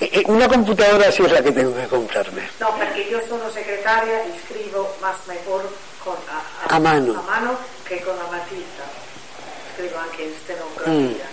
Eh, 0.00 0.10
eh, 0.12 0.22
Una 0.26 0.48
computadora 0.48 1.10
sí 1.10 1.22
es 1.24 1.32
la 1.32 1.42
que 1.42 1.52
tengo 1.52 1.74
que 1.74 1.86
comprarme. 1.86 2.42
No, 2.60 2.74
perché 2.76 3.02
io 3.02 3.20
sono 3.26 3.50
segretaria 3.50 4.24
e 4.24 4.32
scrivo 4.44 4.94
mas 5.00 5.16
mejor 5.26 5.62
con, 6.04 6.16
a, 6.28 6.74
A 6.74 6.78
mano. 6.78 7.18
a 7.18 7.22
mano 7.22 7.58
che 7.82 8.00
con 8.04 8.14
la 8.16 8.28
matita. 8.30 8.84
Scrivo 9.74 9.96
anche 9.96 10.22
in 10.22 10.34
stenografia. 10.44 11.26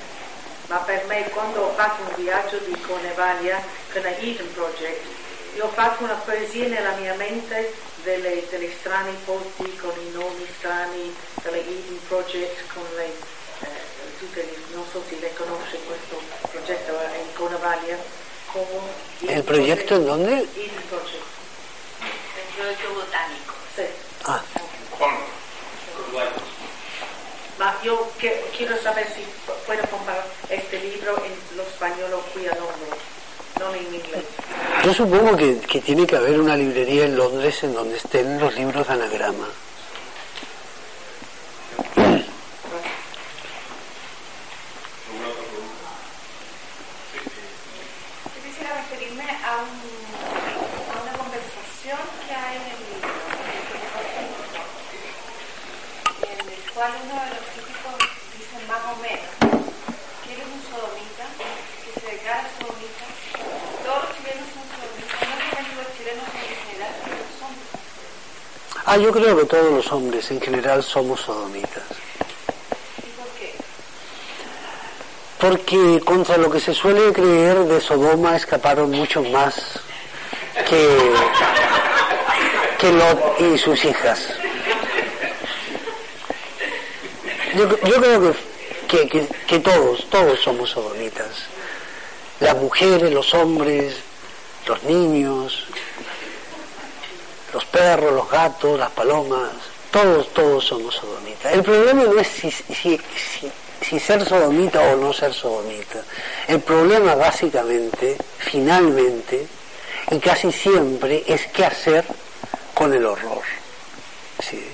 Ma 0.67 0.77
per 0.77 1.03
me 1.05 1.29
quando 1.29 1.61
ho 1.63 1.73
fatto 1.73 2.01
un 2.07 2.23
viaggio 2.23 2.57
di 2.59 2.79
Conevalia 2.81 3.61
con 3.91 4.01
la 4.01 4.15
Eden 4.17 4.51
Project, 4.53 5.03
io 5.55 5.65
ho 5.65 5.69
fatto 5.69 6.05
una 6.05 6.13
poesia 6.13 6.67
nella 6.67 6.93
mia 6.95 7.13
mente 7.15 7.73
delle, 8.03 8.47
delle 8.49 8.71
strani 8.79 9.13
posti 9.25 9.75
con 9.75 9.91
i 9.99 10.11
nomi 10.11 10.47
strani 10.57 11.13
della 11.43 11.57
Eden 11.57 11.99
Project, 12.07 12.73
con 12.73 12.85
le, 12.95 13.03
eh, 13.05 13.67
tutte 14.17 14.41
le, 14.43 14.55
non 14.73 14.85
so 14.89 15.03
se 15.09 15.19
le 15.19 15.33
conosce 15.35 15.77
questo 15.85 16.21
progetto 16.49 16.93
in 17.19 17.33
Conevalia. 17.35 17.97
Como 18.53 18.87
Eden 19.19 19.37
¿El 19.37 19.43
proyecto 19.43 19.95
en 19.95 20.05
dónde? 20.05 20.31
Eden 20.55 20.83
Project. 20.87 21.25
El 22.01 22.53
proyecto 22.55 22.93
botánico. 22.93 23.53
Sí. 23.75 23.83
Ah, 24.23 24.41
Juan, 25.01 26.27
Ma 27.57 27.75
io 27.81 28.11
che- 28.19 28.43
quiero 28.55 28.75
saber 28.81 29.05
si 29.15 29.21
pu- 29.45 29.53
puedo 29.65 29.81
comprar 29.89 30.23
este 30.49 30.77
libro 30.79 31.17
en 31.25 31.33
lo 31.57 31.63
español 31.63 32.11
qui 32.33 32.45
a 32.47 32.53
Londra, 32.55 32.95
non 33.59 33.75
in 33.75 33.93
inglés. 33.93 34.25
yo 34.83 34.93
supongo 34.93 35.35
que, 35.37 35.59
que 35.61 35.79
tiene 35.81 36.05
que 36.05 36.15
haber 36.17 36.39
una 36.39 36.55
librería 36.55 37.05
en 37.05 37.15
Londres 37.17 37.61
en 37.63 37.73
donde 37.73 37.97
estén 37.97 38.39
los 38.39 38.53
libros 38.55 38.87
de 38.87 38.93
anagrama. 38.93 39.47
Yo 47.11 48.41
quisiera 48.43 48.75
referirme 48.75 49.25
a, 49.25 49.51
un- 49.65 50.95
a 50.95 51.01
una 51.01 51.13
conversación 51.17 51.99
que 52.27 52.33
hay 52.33 52.55
en 52.57 52.65
el 52.71 52.79
libro, 52.87 53.09
en 56.31 56.39
el 56.47 56.61
cual 56.73 56.91
uno 57.03 57.15
de 57.25 57.29
los 57.35 57.43
críticos 57.51 57.97
dice 58.37 58.57
más 58.67 58.83
o 58.87 58.95
menos 59.01 59.31
que 60.23 60.29
él 60.33 60.39
es 60.41 60.47
un 60.47 60.61
sodomita, 60.69 61.25
que 61.83 61.91
se 61.99 62.05
declara 62.15 62.47
sodomita. 62.59 63.05
Todos 63.83 63.99
los 64.05 64.11
chilenos 64.17 64.47
son 64.53 64.65
sodomitas, 64.71 65.19
no 65.27 65.35
solamente 65.41 65.75
los 65.81 65.89
chilenos 65.97 66.27
en 66.31 66.55
general, 66.69 66.93
sino 67.03 67.15
los 67.17 67.35
hombres. 67.41 67.69
Ah, 68.85 68.90
yo 69.01 69.11
creo 69.11 69.37
que 69.37 69.45
todos 69.45 69.71
los 69.73 69.91
hombres 69.91 70.29
en 70.31 70.39
general 70.41 70.83
somos 70.83 71.21
sodomitas. 71.21 71.83
¿Y 72.99 73.09
por 73.17 73.29
qué? 73.37 73.53
Porque 75.39 76.01
contra 76.05 76.37
lo 76.37 76.49
que 76.49 76.59
se 76.59 76.73
suele 76.73 77.11
creer 77.13 77.57
de 77.59 77.81
Sodoma 77.81 78.35
escaparon 78.35 78.91
muchos 78.91 79.27
más 79.29 79.55
que, 80.69 81.13
que 82.79 82.91
Lot 82.91 83.39
y 83.41 83.57
sus 83.57 83.83
hijas. 83.85 84.19
Yo, 87.55 87.67
yo 87.69 87.95
creo 88.01 88.21
que- 88.31 89.27
que 89.47 89.59
todos, 89.59 90.09
todos 90.09 90.39
somos 90.39 90.69
sodomitas. 90.71 91.27
Las 92.39 92.55
mujeres, 92.57 93.11
los 93.11 93.33
hombres, 93.33 93.95
los 94.67 94.81
niños, 94.83 95.65
los 97.53 97.65
perros, 97.65 98.13
los 98.13 98.29
gatos, 98.29 98.79
las 98.79 98.91
palomas, 98.91 99.49
todos, 99.91 100.33
todos 100.33 100.65
somos 100.65 100.95
sodomitas. 100.95 101.51
El 101.53 101.63
problema 101.63 102.03
no 102.03 102.19
es 102.19 102.27
si, 102.27 103.99
ser 103.99 104.25
sodomita 104.27 104.81
o 104.81 104.95
no 104.95 105.11
ser 105.13 105.33
sodomita. 105.33 105.99
El 106.47 106.61
problema 106.61 107.15
básicamente, 107.15 108.17
finalmente, 108.39 109.47
y 110.11 110.19
casi 110.19 110.51
siempre, 110.51 111.23
es 111.27 111.47
qué 111.47 111.65
hacer 111.65 112.05
con 112.73 112.93
el 112.93 113.05
horror. 113.05 113.41
Sí. 114.39 114.65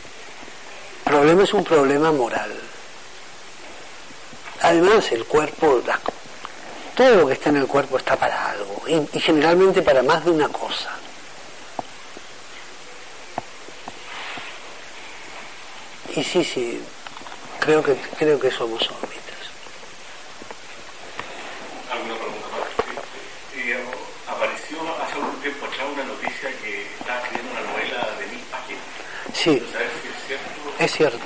El 1.05 1.11
problema 1.11 1.43
es 1.43 1.53
un 1.53 1.63
problema 1.63 2.11
moral. 2.11 2.51
Además, 4.61 5.11
el 5.11 5.25
cuerpo, 5.25 5.81
co- 6.03 6.13
todo 6.95 7.15
lo 7.15 7.27
que 7.27 7.33
está 7.33 7.49
en 7.49 7.57
el 7.57 7.67
cuerpo 7.67 7.97
está 7.97 8.15
para 8.15 8.51
algo, 8.51 8.81
y 8.87 9.19
generalmente 9.19 9.81
para 9.81 10.01
más 10.03 10.25
de 10.25 10.31
una 10.31 10.49
cosa. 10.49 10.89
Y 16.17 16.23
sí, 16.23 16.43
sí, 16.43 16.81
creo 17.59 17.83
que, 17.83 17.95
creo 18.17 18.39
que 18.39 18.49
somos 18.49 18.83
sodomitas. 18.83 19.37
¿Alguna 21.91 22.15
pregunta 22.15 22.47
más? 22.53 22.67
Sí, 23.53 23.71
oh, 23.73 24.31
apareció 24.31 24.77
hace 25.03 25.13
algún 25.13 25.39
tiempo 25.41 25.65
atrás 25.67 25.85
una 25.93 26.03
noticia 26.05 26.49
que 26.63 26.87
estaba 26.99 27.19
escribiendo 27.19 27.51
una 27.51 27.61
novela 27.71 28.09
de 28.19 28.25
mil 28.33 28.41
páginas. 28.49 28.83
Sí, 29.33 29.61
¿No 29.63 29.71
sabes 29.71 29.91
si 30.01 30.07
es 30.09 30.15
cierto? 30.27 30.49
es 30.79 30.91
cierto. 30.91 31.25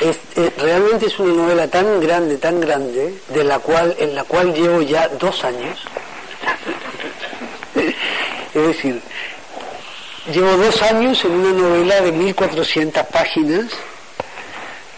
Es- 0.00 0.36
eh, 0.36 0.52
realmente 0.58 1.06
es 1.06 1.18
una 1.20 1.32
novela 1.32 1.68
tan 1.68 2.00
grande, 2.00 2.38
tan 2.38 2.60
grande, 2.60 3.14
de 3.28 3.44
la 3.44 3.60
cual, 3.60 3.94
en 4.00 4.16
la 4.16 4.24
cual 4.24 4.52
llevo 4.52 4.82
ya 4.82 5.06
dos 5.08 5.44
años. 5.44 5.78
es 8.54 8.66
decir, 8.66 9.00
llevo 10.32 10.56
dos 10.56 10.82
años 10.82 11.24
en 11.24 11.32
una 11.32 11.52
novela 11.52 12.00
de 12.00 12.12
1400 12.12 13.06
páginas, 13.06 13.66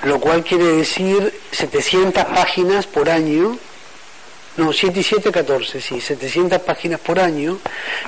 lo 0.04 0.20
cual 0.20 0.44
quiere 0.44 0.64
decir 0.64 1.32
700 1.50 2.24
páginas 2.24 2.86
por 2.86 3.10
año, 3.10 3.58
no, 4.56 4.72
7 4.72 4.98
y 4.98 5.02
7, 5.02 5.30
14, 5.30 5.80
sí, 5.80 6.00
700 6.00 6.60
páginas 6.62 7.00
por 7.00 7.20
año, 7.20 7.58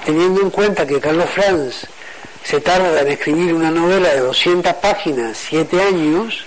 teniendo 0.04 0.40
en 0.40 0.50
cuenta 0.50 0.86
que 0.86 1.00
Carlos 1.00 1.30
Franz 1.30 1.86
se 2.42 2.60
tarda 2.60 3.00
en 3.00 3.08
escribir 3.08 3.54
una 3.54 3.70
novela 3.70 4.08
de 4.10 4.20
200 4.20 4.74
páginas, 4.74 5.38
7 5.48 5.82
años, 5.82 6.44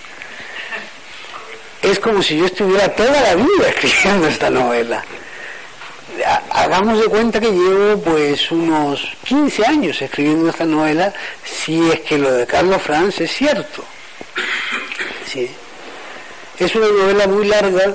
es 1.82 2.00
como 2.00 2.22
si 2.22 2.38
yo 2.38 2.46
estuviera 2.46 2.94
toda 2.94 3.20
la 3.20 3.34
vida 3.34 3.68
escribiendo 3.68 4.26
esta 4.26 4.50
novela. 4.50 5.04
Ha- 6.26 6.42
Hagamos 6.64 6.98
de 7.00 7.06
cuenta 7.06 7.40
que 7.40 7.50
llevo 7.50 8.00
pues 8.02 8.50
unos 8.52 9.06
15 9.24 9.66
años 9.66 10.00
escribiendo 10.00 10.48
esta 10.50 10.64
novela, 10.64 11.12
si 11.44 11.90
es 11.90 12.00
que 12.00 12.18
lo 12.18 12.30
de 12.32 12.46
Carlos 12.46 12.80
Franz 12.82 13.20
es 13.20 13.32
cierto. 13.32 13.84
Sí. 15.30 15.50
Es 16.58 16.74
una 16.76 16.86
novela 16.86 17.26
muy 17.26 17.46
larga 17.46 17.94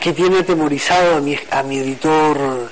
que 0.00 0.12
tiene 0.12 0.38
atemorizado 0.40 1.16
a 1.16 1.20
mi, 1.20 1.38
a 1.50 1.62
mi 1.62 1.78
editor 1.78 2.70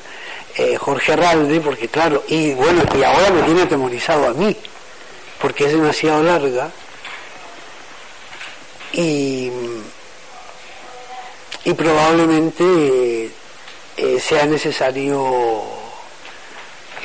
eh, 0.56 0.76
Jorge 0.76 1.12
Arralde, 1.12 1.60
porque 1.60 1.88
claro, 1.88 2.24
y 2.28 2.54
bueno, 2.54 2.82
y 2.98 3.02
ahora 3.02 3.30
me 3.30 3.42
tiene 3.42 3.62
atemorizado 3.62 4.26
a 4.28 4.32
mí, 4.34 4.56
porque 5.40 5.66
es 5.66 5.72
demasiado 5.72 6.22
larga 6.24 6.70
y, 8.92 9.50
y 11.64 11.74
probablemente 11.74 13.30
eh, 14.00 14.18
sea 14.18 14.46
necesario 14.46 15.62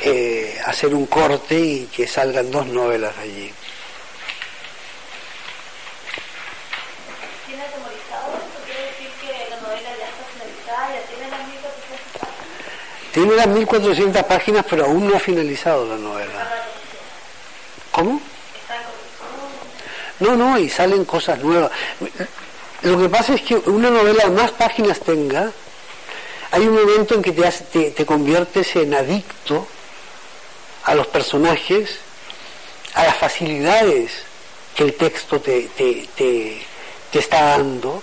eh, 0.02 0.58
hacer 0.64 0.94
un 0.94 1.04
corte 1.06 1.54
y 1.54 1.90
que 1.94 2.06
salgan 2.06 2.50
dos 2.50 2.66
novelas 2.68 3.14
allí. 3.18 3.52
¿Tiene 7.46 7.64
atemorizado 7.64 8.38
esto? 8.38 8.60
¿Quiere 8.64 8.86
decir 8.86 9.10
que 9.20 9.50
la 9.50 9.60
novela 9.60 9.90
ya 9.98 10.08
está 10.08 10.24
finalizada, 10.32 10.94
ya 10.94 11.02
tiene 11.06 11.28
las 11.30 11.46
1400 11.48 12.18
páginas? 12.18 13.12
Tiene 13.12 13.34
las 13.34 13.46
1400 13.46 14.22
páginas, 14.24 14.64
pero 14.70 14.86
aún 14.86 15.06
no 15.06 15.16
ha 15.16 15.20
finalizado 15.20 15.86
la 15.86 15.96
novela. 15.96 16.48
¿Cómo? 17.92 18.12
En 18.12 18.18
corrección. 18.18 18.80
No, 20.20 20.34
no, 20.34 20.58
y 20.58 20.70
salen 20.70 21.04
cosas 21.04 21.38
nuevas. 21.40 21.70
Lo 22.80 22.98
que 22.98 23.10
pasa 23.10 23.34
es 23.34 23.42
que 23.42 23.56
una 23.56 23.90
novela 23.90 24.30
más 24.30 24.50
páginas 24.52 24.98
tenga, 25.00 25.52
hay 26.50 26.62
un 26.66 26.74
momento 26.74 27.14
en 27.14 27.22
que 27.22 27.32
te, 27.32 27.46
hace- 27.46 27.64
te, 27.64 27.90
te 27.90 28.06
conviertes 28.06 28.74
en 28.76 28.94
adicto 28.94 29.66
a 30.84 30.94
los 30.94 31.06
personajes, 31.08 31.98
a 32.94 33.04
las 33.04 33.16
facilidades 33.16 34.12
que 34.74 34.84
el 34.84 34.94
texto 34.94 35.40
te, 35.40 35.62
te, 35.76 36.06
te- 36.14 36.62
te 37.10 37.18
está 37.18 37.42
dando, 37.56 38.02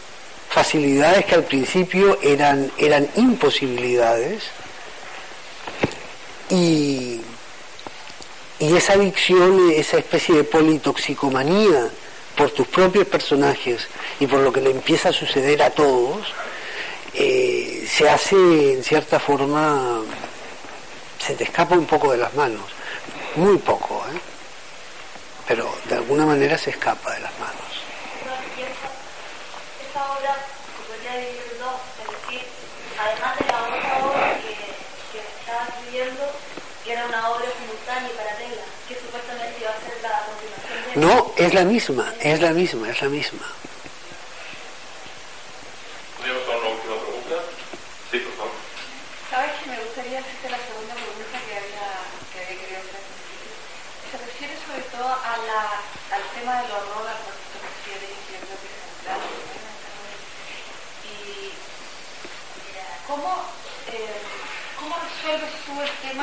facilidades 0.50 1.26
que 1.26 1.36
al 1.36 1.44
principio 1.44 2.18
eran, 2.22 2.72
eran 2.78 3.08
imposibilidades, 3.16 4.44
y, 6.50 7.22
y 8.60 8.76
esa 8.78 8.94
adicción, 8.94 9.72
esa 9.72 9.98
especie 9.98 10.36
de 10.36 10.44
politoxicomanía 10.44 11.90
por 12.36 12.52
tus 12.52 12.68
propios 12.68 13.08
personajes 13.08 13.88
y 14.20 14.28
por 14.28 14.40
lo 14.40 14.52
que 14.52 14.62
le 14.62 14.72
empieza 14.72 15.10
a 15.10 15.14
suceder 15.14 15.62
a 15.64 15.70
todos, 15.70 16.28
eh, 17.14 17.43
se 17.96 18.10
hace 18.10 18.74
en 18.74 18.84
cierta 18.84 19.20
forma, 19.20 20.02
se 21.20 21.36
te 21.36 21.44
escapa 21.44 21.76
un 21.76 21.86
poco 21.86 22.12
de 22.12 22.18
las 22.18 22.34
manos. 22.34 22.66
muy 23.36 23.58
poco, 23.60 24.04
¿eh? 24.12 24.20
pero 25.48 25.72
de 25.86 25.96
alguna 25.96 26.26
manera 26.26 26.58
se 26.58 26.72
escapa 26.72 27.14
de 27.14 27.20
las 27.20 27.32
manos. 27.40 27.70
y 28.58 28.62
esa, 28.62 28.90
esa 29.90 30.12
obra 30.12 30.34
se 30.34 30.82
podría 30.90 31.18
dividir 31.20 31.44
en 31.54 31.60
dos, 31.60 31.82
es 32.02 32.08
decir, 32.10 32.42
además 33.00 33.38
de 33.38 33.46
la 33.46 33.58
otra 33.62 34.06
obra 34.06 34.38
que, 34.42 34.54
que 35.12 35.20
estaba 35.40 35.68
escribiendo, 35.70 36.24
que 36.84 36.94
era 36.94 37.06
una 37.06 37.30
obra 37.30 37.46
simultánea 37.60 38.10
y 38.10 38.18
paralela, 38.18 38.64
que 38.88 38.96
supuestamente 38.96 39.60
iba 39.62 39.70
a 39.70 39.80
ser 39.86 40.02
la 40.02 40.26
continuación 40.26 40.78
de 40.94 41.00
No, 41.00 41.32
es 41.38 41.54
la 41.54 41.64
misma, 41.64 42.14
es 42.22 42.42
la 42.42 42.52
misma, 42.54 42.90
es 42.90 43.02
la 43.02 43.10
misma. 43.10 43.48
¿Podríamos 46.18 46.42
hacer 46.44 46.58
una 46.58 46.70
última 46.70 46.96
pregunta? 46.98 47.36
Sí, 48.14 48.20
por 48.20 48.46
favor. 48.46 48.54
Sabes 49.32 49.52
que 49.58 49.66
me 49.74 49.80
gustaría 49.82 50.20
hacerte 50.22 50.46
la 50.54 50.62
segunda 50.62 50.94
pregunta 50.94 51.34
que 51.50 51.58
había, 51.58 51.90
que 52.30 52.38
había 52.46 52.62
querido 52.62 52.78
hacer 52.86 53.02
al 53.02 53.10
principio. 53.10 53.58
Se 54.06 54.18
refiere 54.22 54.54
sobre 54.62 54.86
todo 54.94 55.10
a 55.10 55.34
la, 55.50 55.82
al 56.14 56.22
tema 56.38 56.62
del 56.62 56.78
horror 56.78 57.10
al 57.10 57.18
cual 57.26 57.34
tú 57.42 57.58
te 57.58 57.60
refieres 57.66 58.14
y 58.14 58.22
que 58.30 58.38
creo 58.38 58.54
que 58.62 58.70
es 58.70 58.86
central. 58.86 59.18
¿no? 59.18 59.34
Y 61.10 61.58
cómo, 63.10 63.50
eh, 63.98 64.22
cómo 64.78 64.94
resuelves 65.02 65.58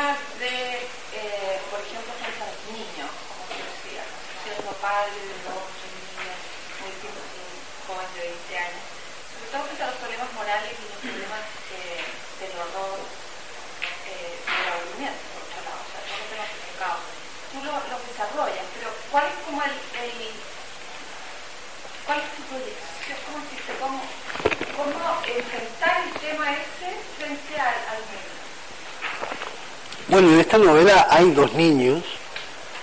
tú 0.00 0.06
el 0.06 0.16
tema 0.16 0.16
de, 0.38 0.80
eh, 1.12 1.60
por 1.68 1.80
ejemplo, 1.80 2.12
frente 2.16 2.40
a 2.40 2.48
los 2.48 2.60
niños, 2.72 3.10
como 3.28 3.42
tú 3.52 3.56
decías, 3.60 4.08
siendo 4.40 4.72
padre 4.80 5.12
de 5.12 5.36
dos 5.44 5.64
niños 5.92 6.36
muy 6.80 6.88
distintos 6.88 7.26
de 7.28 7.40
un 7.44 7.60
joven 7.84 8.08
de 8.16 8.20
20 8.32 8.64
años, 8.64 8.84
sobre 9.28 9.48
todo 9.52 9.60
frente 9.68 9.84
a 9.84 9.90
los 9.92 10.00
problemas 10.00 10.30
morales 10.32 10.72
y 10.72 10.84
los 10.88 11.00
problemas 11.04 11.44
eh, 11.76 12.00
del 12.40 12.52
horror 12.56 12.96
eh, 14.08 14.40
del 14.40 14.68
aburrimiento, 14.72 15.20
por 15.36 15.40
otro 15.44 15.60
lado, 15.68 15.80
o 15.84 15.88
sea, 15.92 16.00
todos 16.00 16.16
los 16.16 16.28
temas 16.32 16.48
que 16.48 16.60
tocamos. 16.72 17.04
Tú 17.50 17.56
lo, 17.60 17.72
los 17.92 18.02
desarrollas, 18.08 18.66
pero 18.72 18.88
¿cuál 19.10 19.26
es 19.28 19.36
como 19.44 19.58
el, 19.60 19.74
el 20.00 20.16
cuál 22.08 22.18
es 22.24 22.28
tu 22.40 22.42
proyección? 22.48 23.18
¿Cómo, 23.80 24.00
cómo 24.76 25.02
enfrentar 25.26 26.04
el 26.06 26.12
tema 26.20 26.52
ese 26.52 26.88
frente 27.18 27.54
al, 27.60 27.74
al 27.90 28.00
medio? 28.08 28.40
Bueno, 30.10 30.32
en 30.32 30.40
esta 30.40 30.58
novela 30.58 31.06
hay 31.10 31.30
dos 31.30 31.52
niños 31.54 32.02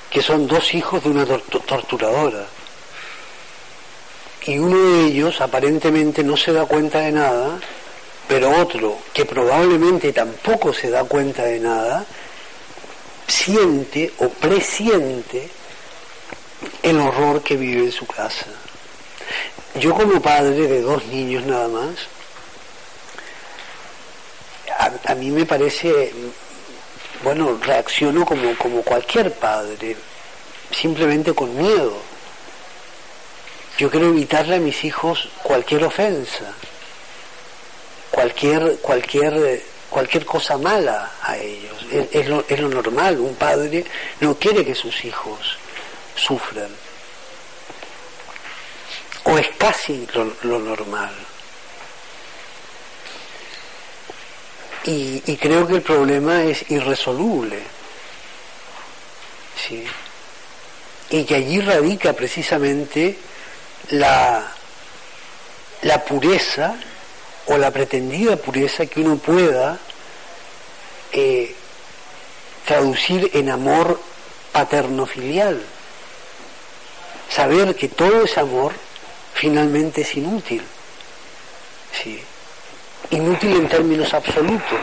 que 0.09 0.21
son 0.21 0.47
dos 0.47 0.73
hijos 0.73 1.03
de 1.03 1.09
una 1.09 1.25
tor- 1.25 1.43
torturadora. 1.65 2.45
Y 4.45 4.57
uno 4.59 4.78
de 4.78 5.05
ellos 5.07 5.41
aparentemente 5.41 6.23
no 6.23 6.38
se 6.38 6.53
da 6.53 6.65
cuenta 6.65 6.99
de 6.99 7.11
nada, 7.11 7.59
pero 8.30 8.49
otro 8.61 8.97
que 9.13 9.25
probablemente 9.25 10.13
tampoco 10.13 10.71
se 10.73 10.89
da 10.89 11.03
cuenta 11.03 11.43
de 11.43 11.59
nada, 11.59 12.05
siente 13.28 14.13
o 14.19 14.30
presiente 14.30 15.49
el 16.82 16.97
horror 16.97 17.43
que 17.43 17.57
vive 17.57 17.84
en 17.88 17.91
su 17.91 18.07
casa. 18.07 18.45
Yo 19.78 19.93
como 19.93 20.21
padre 20.21 20.65
de 20.65 20.82
dos 20.82 21.03
niños 21.07 21.45
nada 21.45 21.67
más, 21.67 21.89
a 25.05 25.15
mí 25.15 25.30
me 25.30 25.45
parece, 25.45 26.13
bueno, 27.24 27.57
reacciono 27.61 28.26
como, 28.26 28.55
como 28.57 28.82
cualquier 28.82 29.34
padre, 29.34 29.95
simplemente 30.72 31.34
con 31.34 31.55
miedo. 31.57 31.97
Yo 33.78 33.89
quiero 33.89 34.07
evitarle 34.07 34.55
a 34.55 34.59
mis 34.59 34.84
hijos 34.84 35.30
cualquier 35.43 35.84
ofensa, 35.84 36.51
cualquier, 38.09 38.78
cualquier, 38.78 39.61
cualquier 39.89 40.26
cosa 40.26 40.57
mala 40.57 41.11
a 41.22 41.38
ellos. 41.38 41.86
Es, 42.11 42.28
lo, 42.28 42.43
es 42.47 42.59
lo 42.59 42.70
normal. 42.70 43.20
Un 43.20 43.36
padre 43.36 43.86
no 44.20 44.36
quiere 44.36 44.65
que 44.65 44.74
sus 44.74 45.05
hijos 45.05 45.57
sufran. 46.15 46.72
O 49.26 49.38
es 49.38 49.49
casi 49.57 50.07
lo, 50.13 50.34
lo 50.43 50.59
normal. 50.59 51.13
Y, 54.88 55.35
creo 55.35 55.67
que 55.67 55.75
el 55.75 55.81
problema 55.81 56.45
es 56.45 56.71
irresoluble. 56.71 57.59
¿sí? 59.67 59.83
Y 61.09 61.25
que 61.25 61.35
allí 61.35 61.59
radica 61.59 62.13
precisamente 62.13 63.17
la, 63.89 64.49
la 65.81 66.05
pureza 66.05 66.77
o 67.47 67.57
la 67.57 67.69
pretendida 67.71 68.38
pureza 68.38 68.85
que 68.85 69.01
uno 69.01 69.17
pueda 69.17 69.77
eh, 71.11 71.53
traducir 72.65 73.29
en 73.33 73.49
amor 73.49 73.99
paterno-filial. 74.53 75.61
Saber 77.29 77.75
que 77.75 77.89
todo 77.89 78.23
ese 78.23 78.39
amor 78.39 78.71
finalmente 79.33 80.03
es 80.03 80.15
inútil. 80.15 80.63
¿sí? 81.91 82.23
Inútil 83.09 83.55
en 83.55 83.69
términos 83.69 84.13
absolutos. 84.13 84.79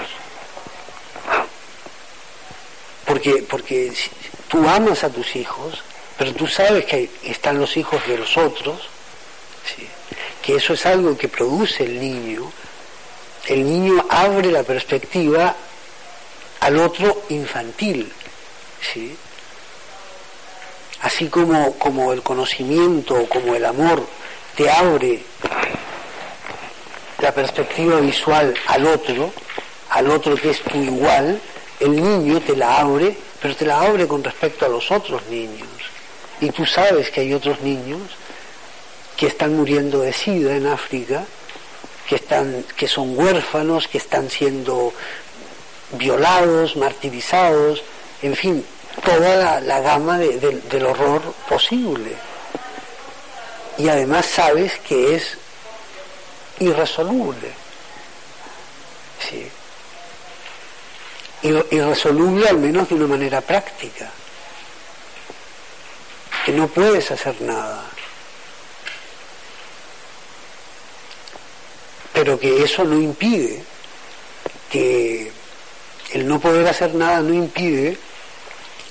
Porque, 3.04 3.44
porque 3.48 3.92
tú 4.48 4.66
amas 4.68 5.04
a 5.04 5.10
tus 5.10 5.36
hijos, 5.36 5.82
pero 6.16 6.32
tú 6.32 6.46
sabes 6.46 6.86
que 6.86 7.10
están 7.24 7.58
los 7.58 7.76
hijos 7.76 8.06
de 8.06 8.18
los 8.18 8.36
otros, 8.36 8.80
¿sí? 9.64 9.86
que 10.42 10.56
eso 10.56 10.72
es 10.74 10.86
algo 10.86 11.16
que 11.16 11.28
produce 11.28 11.84
el 11.84 12.00
niño. 12.00 12.50
El 13.46 13.64
niño 13.64 14.06
abre 14.08 14.50
la 14.50 14.62
perspectiva 14.62 15.54
al 16.60 16.78
otro 16.78 17.24
infantil. 17.28 18.10
¿sí? 18.80 19.16
Así 21.02 21.28
como, 21.28 21.74
como 21.78 22.12
el 22.14 22.22
conocimiento, 22.22 23.26
como 23.28 23.54
el 23.54 23.64
amor 23.66 24.06
te 24.56 24.70
abre 24.70 25.22
la 27.24 27.32
perspectiva 27.32 28.00
visual 28.00 28.54
al 28.66 28.86
otro, 28.86 29.32
al 29.90 30.10
otro 30.10 30.36
que 30.36 30.50
es 30.50 30.60
tu 30.60 30.76
igual, 30.78 31.40
el 31.80 31.96
niño 31.96 32.40
te 32.40 32.54
la 32.54 32.80
abre, 32.80 33.16
pero 33.40 33.56
te 33.56 33.64
la 33.64 33.80
abre 33.80 34.06
con 34.06 34.22
respecto 34.22 34.66
a 34.66 34.68
los 34.68 34.90
otros 34.90 35.22
niños. 35.30 35.66
Y 36.40 36.50
tú 36.50 36.66
sabes 36.66 37.10
que 37.10 37.22
hay 37.22 37.32
otros 37.32 37.60
niños 37.62 38.02
que 39.16 39.26
están 39.28 39.54
muriendo 39.56 40.00
de 40.00 40.12
sida 40.12 40.54
en 40.54 40.66
África, 40.66 41.24
que, 42.08 42.16
están, 42.16 42.64
que 42.76 42.86
son 42.88 43.18
huérfanos, 43.18 43.88
que 43.88 43.96
están 43.98 44.28
siendo 44.28 44.92
violados, 45.92 46.76
martirizados, 46.76 47.82
en 48.20 48.36
fin, 48.36 48.64
toda 49.02 49.60
la, 49.60 49.80
gama 49.80 50.18
de- 50.18 50.38
de- 50.38 50.60
del 50.60 50.84
horror 50.86 51.22
posible. 51.48 52.12
Y 53.78 53.88
además 53.88 54.26
sabes 54.26 54.78
que 54.86 55.14
es 55.14 55.38
irresoluble. 56.60 57.52
Sí. 59.28 59.48
Ir- 61.42 61.66
Irresoluble 61.70 62.48
al 62.48 62.58
menos 62.58 62.88
de 62.88 62.94
una 62.94 63.06
manera 63.06 63.40
práctica. 63.40 64.10
Que 66.44 66.52
no 66.52 66.68
puedes 66.68 67.10
hacer 67.10 67.40
nada. 67.42 67.84
Pero 72.12 72.38
que 72.38 72.62
eso 72.62 72.84
no 72.84 72.94
impide 72.96 73.62
que 74.70 75.32
el 76.12 76.28
no 76.28 76.38
poder 76.40 76.66
hacer 76.68 76.94
nada 76.94 77.20
no 77.20 77.32
impide 77.34 77.96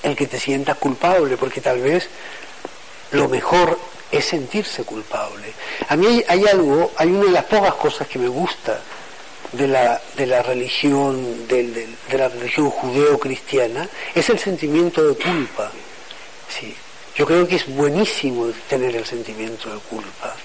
el 0.02 0.16
que 0.16 0.28
te 0.28 0.40
sientas 0.40 0.78
culpable, 0.78 1.38
porque 1.38 1.62
tal 1.62 1.80
vez 1.80 2.10
lo 3.12 3.30
mejor 3.30 3.80
es 4.14 4.26
sentirse 4.26 4.84
culpable. 4.84 5.52
A 5.90 5.96
mí 5.96 6.24
hay, 6.28 6.46
algo, 6.46 6.92
hay 6.98 7.10
una 7.10 7.26
de 7.26 7.32
las 7.32 7.46
pocas 7.46 7.74
cosas 7.74 8.08
que 8.08 8.20
me 8.20 8.28
gusta 8.28 8.80
de 9.52 9.68
la, 9.68 10.02
de 10.16 10.26
la 10.28 10.42
religión, 10.42 11.48
de 11.48 11.88
la 12.12 12.30
religión 12.30 12.70
judeo-cristiana, 12.70 13.88
es 14.14 14.30
el 14.30 14.40
sentimiento 14.40 15.04
de 15.08 15.16
culpa. 15.16 15.72
Sí. 16.48 16.76
Yo 17.16 17.26
creo 17.26 17.48
que 17.48 17.58
es 17.58 17.68
buenísimo 17.68 18.48
tener 18.68 18.96
el 18.96 19.06
sentimiento 19.06 19.70
de 19.70 19.80
culpa. 19.82 20.36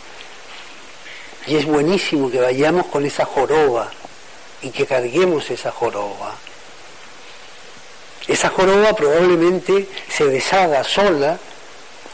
Y 1.46 1.56
es 1.56 1.64
buenísimo 1.64 2.30
que 2.30 2.40
vayamos 2.40 2.86
con 2.86 3.06
esa 3.06 3.24
joroba 3.24 3.90
y 4.60 4.70
que 4.70 4.84
carguemos 4.86 5.50
esa 5.50 5.70
joroba. 5.70 6.34
Esa 8.26 8.50
joroba 8.50 8.92
probablemente 8.92 9.88
se 10.10 10.26
deshaga 10.26 10.84
sola, 10.84 11.38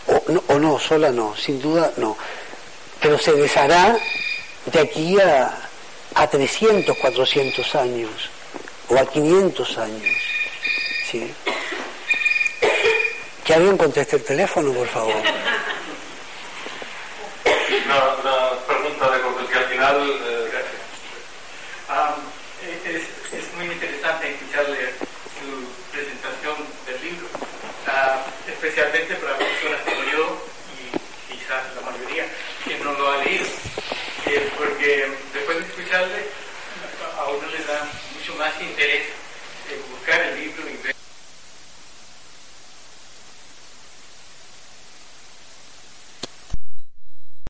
o 0.06 0.22
no, 0.28 0.42
o 0.48 0.58
no, 0.58 0.78
sola 0.78 1.10
no, 1.10 1.34
sin 1.36 1.60
duda 1.60 1.92
no, 1.96 2.16
pero 3.00 3.18
se 3.18 3.32
deshará 3.32 3.96
de 4.66 4.80
aquí 4.80 5.18
a, 5.20 5.54
a 6.14 6.26
300, 6.26 6.96
400 6.96 7.74
años, 7.74 8.10
o 8.88 8.98
a 8.98 9.04
500 9.06 9.78
años. 9.78 10.16
¿sí? 11.10 11.32
Que 13.44 13.54
alguien 13.54 13.76
conteste 13.76 14.16
el 14.16 14.24
teléfono, 14.24 14.72
por 14.72 14.88
favor. 14.88 15.14
Una, 17.84 18.14
una 18.22 18.50
pregunta 18.66 19.10
de 19.10 19.20
cortesía 19.20 19.58
al 19.58 19.66
final. 19.66 20.20
eh, 20.26 20.50
Ah, 21.86 22.16
es, 22.62 23.02
es 23.32 23.54
muy 23.56 23.66
interesante 23.66 24.30
escucharle 24.30 24.94
su 25.38 25.92
presentación 25.92 26.56
del 26.86 27.02
libro. 27.02 27.26
Ah, 27.86 28.24
más 38.38 38.53
interés 38.64 39.13